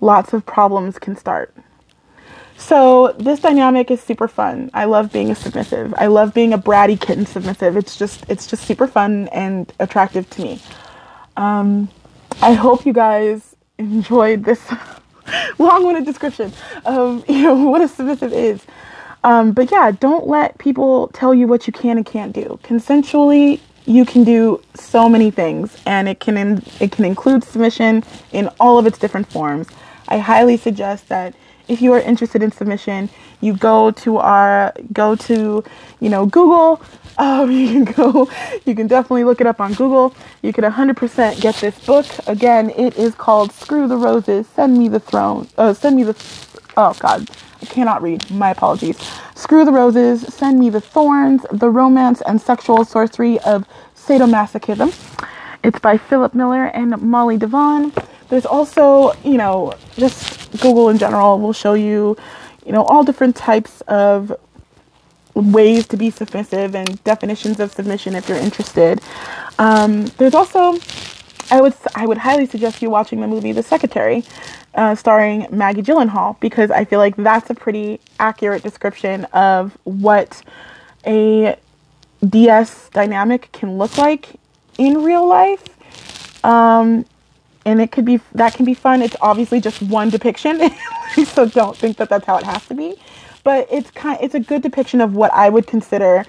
lots 0.00 0.32
of 0.32 0.46
problems 0.46 0.98
can 0.98 1.16
start. 1.16 1.54
So 2.58 3.14
this 3.18 3.38
dynamic 3.38 3.90
is 3.90 4.02
super 4.02 4.26
fun. 4.26 4.70
I 4.74 4.84
love 4.84 5.12
being 5.12 5.30
a 5.30 5.34
submissive. 5.34 5.94
I 5.96 6.08
love 6.08 6.34
being 6.34 6.52
a 6.52 6.58
bratty 6.58 7.00
kitten 7.00 7.24
submissive. 7.24 7.76
It's 7.76 7.96
just 7.96 8.24
it's 8.28 8.46
just 8.46 8.64
super 8.64 8.88
fun 8.88 9.28
and 9.28 9.72
attractive 9.78 10.28
to 10.30 10.42
me. 10.42 10.60
Um, 11.36 11.88
I 12.42 12.52
hope 12.54 12.84
you 12.84 12.92
guys 12.92 13.54
enjoyed 13.78 14.44
this 14.44 14.60
long-winded 15.58 16.04
description 16.04 16.52
of 16.84 17.28
you 17.30 17.42
know 17.42 17.54
what 17.54 17.80
a 17.80 17.88
submissive 17.88 18.32
is. 18.32 18.60
Um, 19.22 19.52
but 19.52 19.70
yeah, 19.70 19.92
don't 19.92 20.26
let 20.26 20.58
people 20.58 21.08
tell 21.08 21.32
you 21.32 21.46
what 21.46 21.66
you 21.66 21.72
can 21.72 21.96
and 21.96 22.04
can't 22.04 22.32
do. 22.32 22.58
Consensually, 22.64 23.60
you 23.86 24.04
can 24.04 24.24
do 24.24 24.60
so 24.74 25.08
many 25.08 25.30
things, 25.30 25.76
and 25.86 26.08
it 26.08 26.20
can 26.20 26.36
in, 26.36 26.62
it 26.80 26.92
can 26.92 27.04
include 27.04 27.44
submission 27.44 28.04
in 28.32 28.48
all 28.60 28.78
of 28.78 28.86
its 28.86 28.98
different 28.98 29.30
forms. 29.30 29.68
I 30.08 30.18
highly 30.18 30.56
suggest 30.56 31.08
that 31.08 31.34
if 31.68 31.81
you 31.83 31.92
are 31.92 32.00
interested 32.00 32.42
in 32.42 32.50
submission, 32.52 33.09
you 33.40 33.57
go 33.57 33.90
to 33.92 34.18
our 34.18 34.72
go 34.92 35.14
to 35.16 35.64
you 36.00 36.09
know 36.09 36.26
Google. 36.26 36.83
Um, 37.20 37.50
you 37.50 37.66
can 37.66 37.85
go. 37.85 38.31
You 38.64 38.76
can 38.76 38.87
definitely 38.87 39.24
look 39.24 39.40
it 39.40 39.48
up 39.48 39.61
on 39.61 39.74
Google. 39.74 40.14
You 40.42 40.52
can 40.52 40.62
100% 40.62 41.40
get 41.40 41.57
this 41.57 41.76
book. 41.85 42.07
Again, 42.28 42.70
it 42.70 42.96
is 42.96 43.16
called 43.16 43.50
"Screw 43.50 43.88
the 43.88 43.96
Roses, 43.96 44.46
Send 44.46 44.78
Me 44.78 44.87
the 44.87 45.00
Throne." 45.00 45.48
Uh, 45.59 45.74
send 45.74 45.96
me 45.96 46.04
the 46.04 46.14
oh 46.76 46.94
God, 47.00 47.28
I 47.61 47.66
cannot 47.66 48.02
read. 48.02 48.31
My 48.31 48.50
apologies. 48.50 48.98
Screw 49.35 49.64
the 49.64 49.72
Roses, 49.72 50.22
Send 50.33 50.61
Me 50.61 50.70
the 50.70 50.81
Thorns, 50.81 51.44
The 51.50 51.68
Romance 51.68 52.22
and 52.22 52.40
Sexual 52.40 52.85
Sorcery 52.85 53.38
of 53.40 53.66
Sadomasochism. 53.96 54.94
It's 55.64 55.78
by 55.81 55.98
Philip 55.98 56.35
Miller 56.35 56.66
and 56.66 57.00
Molly 57.02 57.37
Devon. 57.37 57.92
There's 58.28 58.46
also, 58.46 59.12
you 59.24 59.38
know, 59.38 59.74
just 59.96 60.50
Google 60.60 60.88
in 60.88 60.98
general 60.98 61.38
will 61.38 61.52
show 61.52 61.74
you, 61.74 62.16
you 62.64 62.72
know, 62.72 62.84
all 62.84 63.04
different 63.04 63.36
types 63.36 63.80
of 63.82 64.32
ways 65.34 65.86
to 65.86 65.96
be 65.96 66.10
submissive 66.10 66.74
and 66.74 67.02
definitions 67.04 67.60
of 67.60 67.72
submission 67.72 68.14
if 68.14 68.28
you're 68.28 68.38
interested. 68.38 69.00
Um, 69.58 70.06
there's 70.18 70.34
also, 70.34 70.78
I 71.50 71.60
would 71.60 71.74
I 71.94 72.06
would 72.06 72.18
highly 72.18 72.46
suggest 72.46 72.82
you 72.82 72.90
watching 72.90 73.20
the 73.20 73.28
movie 73.28 73.52
The 73.52 73.62
Secretary, 73.62 74.24
uh, 74.74 74.94
starring 74.94 75.46
Maggie 75.50 75.82
Gyllenhaal, 75.82 76.38
because 76.40 76.70
I 76.70 76.84
feel 76.84 76.98
like 76.98 77.16
that's 77.16 77.50
a 77.50 77.54
pretty 77.54 78.00
accurate 78.18 78.62
description 78.62 79.24
of 79.26 79.76
what 79.84 80.42
a 81.06 81.56
DS 82.28 82.90
dynamic 82.90 83.50
can 83.52 83.78
look 83.78 83.96
like 83.96 84.34
in 84.76 85.02
real 85.02 85.26
life. 85.26 85.64
Um, 86.44 87.04
and 87.68 87.83
it 87.83 87.92
could 87.92 88.07
be 88.07 88.18
that 88.33 88.54
can 88.54 88.64
be 88.64 88.74
fun. 88.74 89.02
It's 89.02 89.16
obviously 89.20 89.61
just 89.61 89.83
one 89.83 90.09
depiction, 90.09 90.70
so 91.26 91.46
don't 91.46 91.76
think 91.76 91.98
that 91.98 92.09
that's 92.09 92.24
how 92.24 92.38
it 92.38 92.44
has 92.44 92.66
to 92.68 92.74
be. 92.74 92.96
But 93.44 93.68
it's 93.70 93.90
kind 93.90 94.18
it's 94.22 94.35
a 94.35 94.40
good 94.40 94.62
depiction 94.62 95.00
of 95.00 95.14
what 95.14 95.33
I 95.35 95.50
would 95.50 95.66
consider 95.66 96.24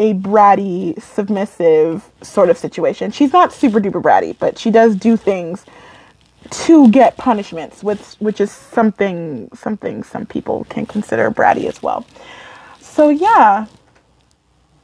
a 0.00 0.14
bratty, 0.14 1.00
submissive 1.00 2.10
sort 2.22 2.50
of 2.50 2.58
situation. 2.58 3.12
She's 3.12 3.32
not 3.32 3.52
super 3.52 3.80
duper 3.80 4.02
bratty, 4.02 4.36
but 4.38 4.58
she 4.58 4.70
does 4.70 4.96
do 4.96 5.16
things 5.16 5.64
to 6.50 6.90
get 6.90 7.16
punishments, 7.16 7.84
which 7.84 8.00
which 8.18 8.40
is 8.40 8.50
something 8.50 9.48
something 9.54 10.02
some 10.02 10.26
people 10.26 10.64
can 10.70 10.86
consider 10.86 11.30
bratty 11.30 11.66
as 11.66 11.82
well. 11.82 12.04
So 12.80 13.10
yeah. 13.10 13.66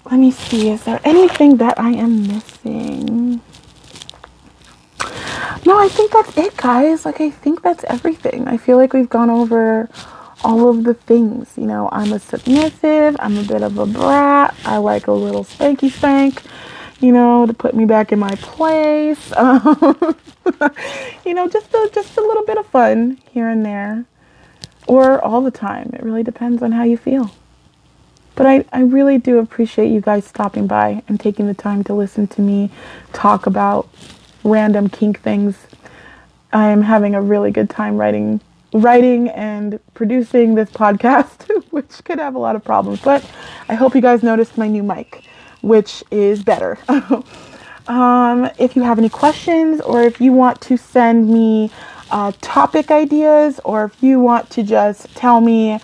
Let 0.09 0.21
me 0.21 0.31
see, 0.31 0.71
is 0.71 0.85
there 0.85 1.01
anything 1.03 1.57
that 1.57 1.81
I 1.81 1.91
am 1.91 2.29
missing? 2.29 3.41
No, 5.65 5.79
I 5.79 5.89
think 5.89 6.13
that's 6.13 6.37
it, 6.37 6.57
guys. 6.57 7.05
Like 7.05 7.21
I 7.21 7.31
think 7.31 7.63
that's 7.63 7.85
everything. 7.85 8.47
I 8.47 8.57
feel 8.57 8.77
like 8.77 8.93
we've 8.93 9.09
gone 9.09 9.31
over 9.31 9.89
all 10.45 10.69
of 10.69 10.85
the 10.85 10.95
things. 10.95 11.53
You 11.57 11.67
know, 11.67 11.89
I'm 11.93 12.13
a 12.13 12.19
submissive, 12.19 13.17
I'm 13.19 13.37
a 13.37 13.43
bit 13.43 13.63
of 13.63 13.79
a 13.79 13.87
brat, 13.87 14.55
I 14.65 14.77
like 14.79 15.07
a 15.07 15.13
little 15.13 15.45
spanky 15.45 15.91
spank, 15.91 16.43
you 17.01 17.13
know, 17.13 17.47
to 17.47 17.55
put 17.55 17.75
me 17.75 17.85
back 17.85 18.13
in 18.13 18.19
my 18.19 18.35
place. 18.37 19.33
Um, 19.37 20.17
you 21.25 21.35
know, 21.35 21.49
just 21.49 21.73
a, 21.75 21.91
just 21.93 22.17
a 22.17 22.21
little 22.21 22.45
bit 22.45 22.59
of 22.59 22.67
fun 22.67 23.21
here 23.31 23.49
and 23.49 23.65
there. 23.65 24.05
Or 24.87 25.21
all 25.21 25.43
the 25.43 25.51
time. 25.51 25.91
It 25.95 26.03
really 26.05 26.23
depends 26.23 26.63
on 26.63 26.71
how 26.71 26.85
you 26.85 26.97
feel. 26.97 27.33
But 28.37 28.47
I, 28.47 28.65
I 28.73 28.83
really 28.83 29.19
do 29.19 29.39
appreciate 29.39 29.91
you 29.91 30.01
guys 30.01 30.27
stopping 30.27 30.67
by 30.67 31.03
and 31.09 31.19
taking 31.19 31.49
the 31.49 31.55
time 31.55 31.83
to 31.85 31.95
listen 31.95 32.29
to 32.29 32.41
me 32.43 32.71
talk 33.13 33.47
about 33.47 33.89
random 34.47 34.89
kink 34.89 35.21
things. 35.21 35.67
I 36.53 36.69
am 36.69 36.83
having 36.83 37.15
a 37.15 37.21
really 37.21 37.51
good 37.51 37.69
time 37.69 37.97
writing 37.97 38.41
writing 38.73 39.29
and 39.31 39.81
producing 39.95 40.55
this 40.55 40.71
podcast, 40.71 41.49
which 41.71 42.05
could 42.05 42.19
have 42.19 42.35
a 42.35 42.39
lot 42.39 42.57
of 42.57 42.65
problems. 42.65 43.01
But 43.01 43.29
I 43.69 43.75
hope 43.75 43.95
you 43.95 44.01
guys 44.01 44.23
noticed 44.23 44.59
my 44.59 44.69
new 44.69 44.83
mic, 44.83 45.23
which 45.63 46.05
is 46.11 46.43
better. 46.43 46.79
um, 47.89 48.51
if 48.59 48.77
you 48.77 48.83
have 48.83 48.99
any 48.99 49.09
questions 49.09 49.81
or 49.81 50.03
if 50.03 50.21
you 50.21 50.33
want 50.33 50.61
to 50.63 50.77
send 50.77 51.29
me 51.29 51.71
uh, 52.11 52.33
topic 52.41 52.91
ideas 52.91 53.61
or 53.65 53.85
if 53.85 54.03
you 54.03 54.21
want 54.21 54.51
to 54.51 54.63
just 54.63 55.15
tell 55.15 55.41
me, 55.41 55.81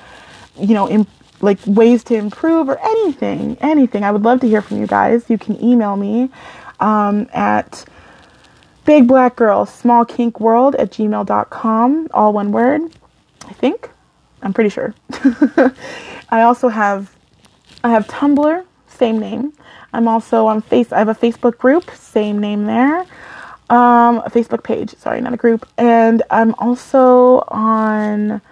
you 0.58 0.74
know, 0.74 0.86
in, 0.86 1.06
like 1.40 1.58
ways 1.66 2.04
to 2.04 2.14
improve 2.14 2.68
or 2.68 2.78
anything, 2.80 3.56
anything, 3.60 4.04
I 4.04 4.10
would 4.10 4.22
love 4.22 4.40
to 4.40 4.48
hear 4.48 4.62
from 4.62 4.78
you 4.80 4.86
guys. 4.86 5.28
You 5.30 5.38
can 5.38 5.62
email 5.62 5.96
me 5.96 6.30
um, 6.78 7.28
at 7.32 7.84
Big 8.84 9.06
Black 9.06 9.36
Girl, 9.36 9.64
Small 9.64 10.04
Kink 10.04 10.40
World 10.40 10.74
at 10.76 10.90
gmail.com, 10.90 12.08
all 12.12 12.32
one 12.32 12.52
word, 12.52 12.82
I 13.46 13.52
think. 13.52 13.88
I'm 14.42 14.52
pretty 14.52 14.70
sure. 14.70 14.94
I 16.30 16.42
also 16.42 16.68
have 16.68 17.14
I 17.84 17.90
have 17.90 18.06
Tumblr, 18.08 18.64
same 18.88 19.18
name. 19.18 19.52
I'm 19.92 20.08
also 20.08 20.46
on 20.46 20.62
face 20.62 20.92
I 20.92 20.98
have 20.98 21.08
a 21.08 21.14
Facebook 21.14 21.58
group, 21.58 21.90
same 21.92 22.38
name 22.38 22.66
there. 22.66 23.00
Um, 23.70 24.18
a 24.18 24.30
Facebook 24.30 24.64
page, 24.64 24.94
sorry, 24.96 25.20
not 25.20 25.32
a 25.32 25.36
group. 25.36 25.66
And 25.78 26.22
I'm 26.30 26.54
also 26.58 27.44
on 27.48 28.42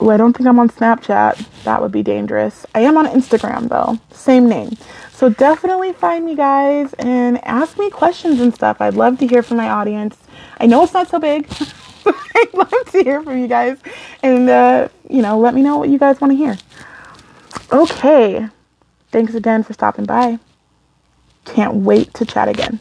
Oh, 0.00 0.10
I 0.10 0.16
don't 0.16 0.32
think 0.32 0.48
I'm 0.48 0.58
on 0.58 0.68
Snapchat. 0.68 1.64
That 1.64 1.82
would 1.82 1.90
be 1.90 2.02
dangerous. 2.02 2.64
I 2.74 2.80
am 2.80 2.96
on 2.96 3.06
Instagram 3.06 3.68
though. 3.68 3.98
Same 4.12 4.48
name. 4.48 4.76
So 5.12 5.28
definitely 5.28 5.92
find 5.92 6.24
me 6.24 6.36
guys 6.36 6.94
and 6.94 7.44
ask 7.44 7.78
me 7.78 7.90
questions 7.90 8.40
and 8.40 8.54
stuff. 8.54 8.80
I'd 8.80 8.94
love 8.94 9.18
to 9.18 9.26
hear 9.26 9.42
from 9.42 9.56
my 9.56 9.68
audience. 9.68 10.16
I 10.60 10.66
know 10.66 10.84
it's 10.84 10.94
not 10.94 11.08
so 11.08 11.18
big. 11.18 11.48
But 12.04 12.14
I'd 12.36 12.54
love 12.54 12.92
to 12.92 13.02
hear 13.02 13.22
from 13.22 13.38
you 13.38 13.48
guys. 13.48 13.76
And 14.22 14.48
uh, 14.48 14.88
you 15.10 15.20
know, 15.20 15.38
let 15.38 15.52
me 15.52 15.62
know 15.62 15.76
what 15.76 15.90
you 15.90 15.98
guys 15.98 16.20
want 16.20 16.32
to 16.32 16.36
hear. 16.36 16.56
Okay. 17.70 18.48
Thanks 19.10 19.34
again 19.34 19.62
for 19.62 19.72
stopping 19.74 20.06
by. 20.06 20.38
Can't 21.44 21.74
wait 21.74 22.14
to 22.14 22.24
chat 22.24 22.48
again. 22.48 22.80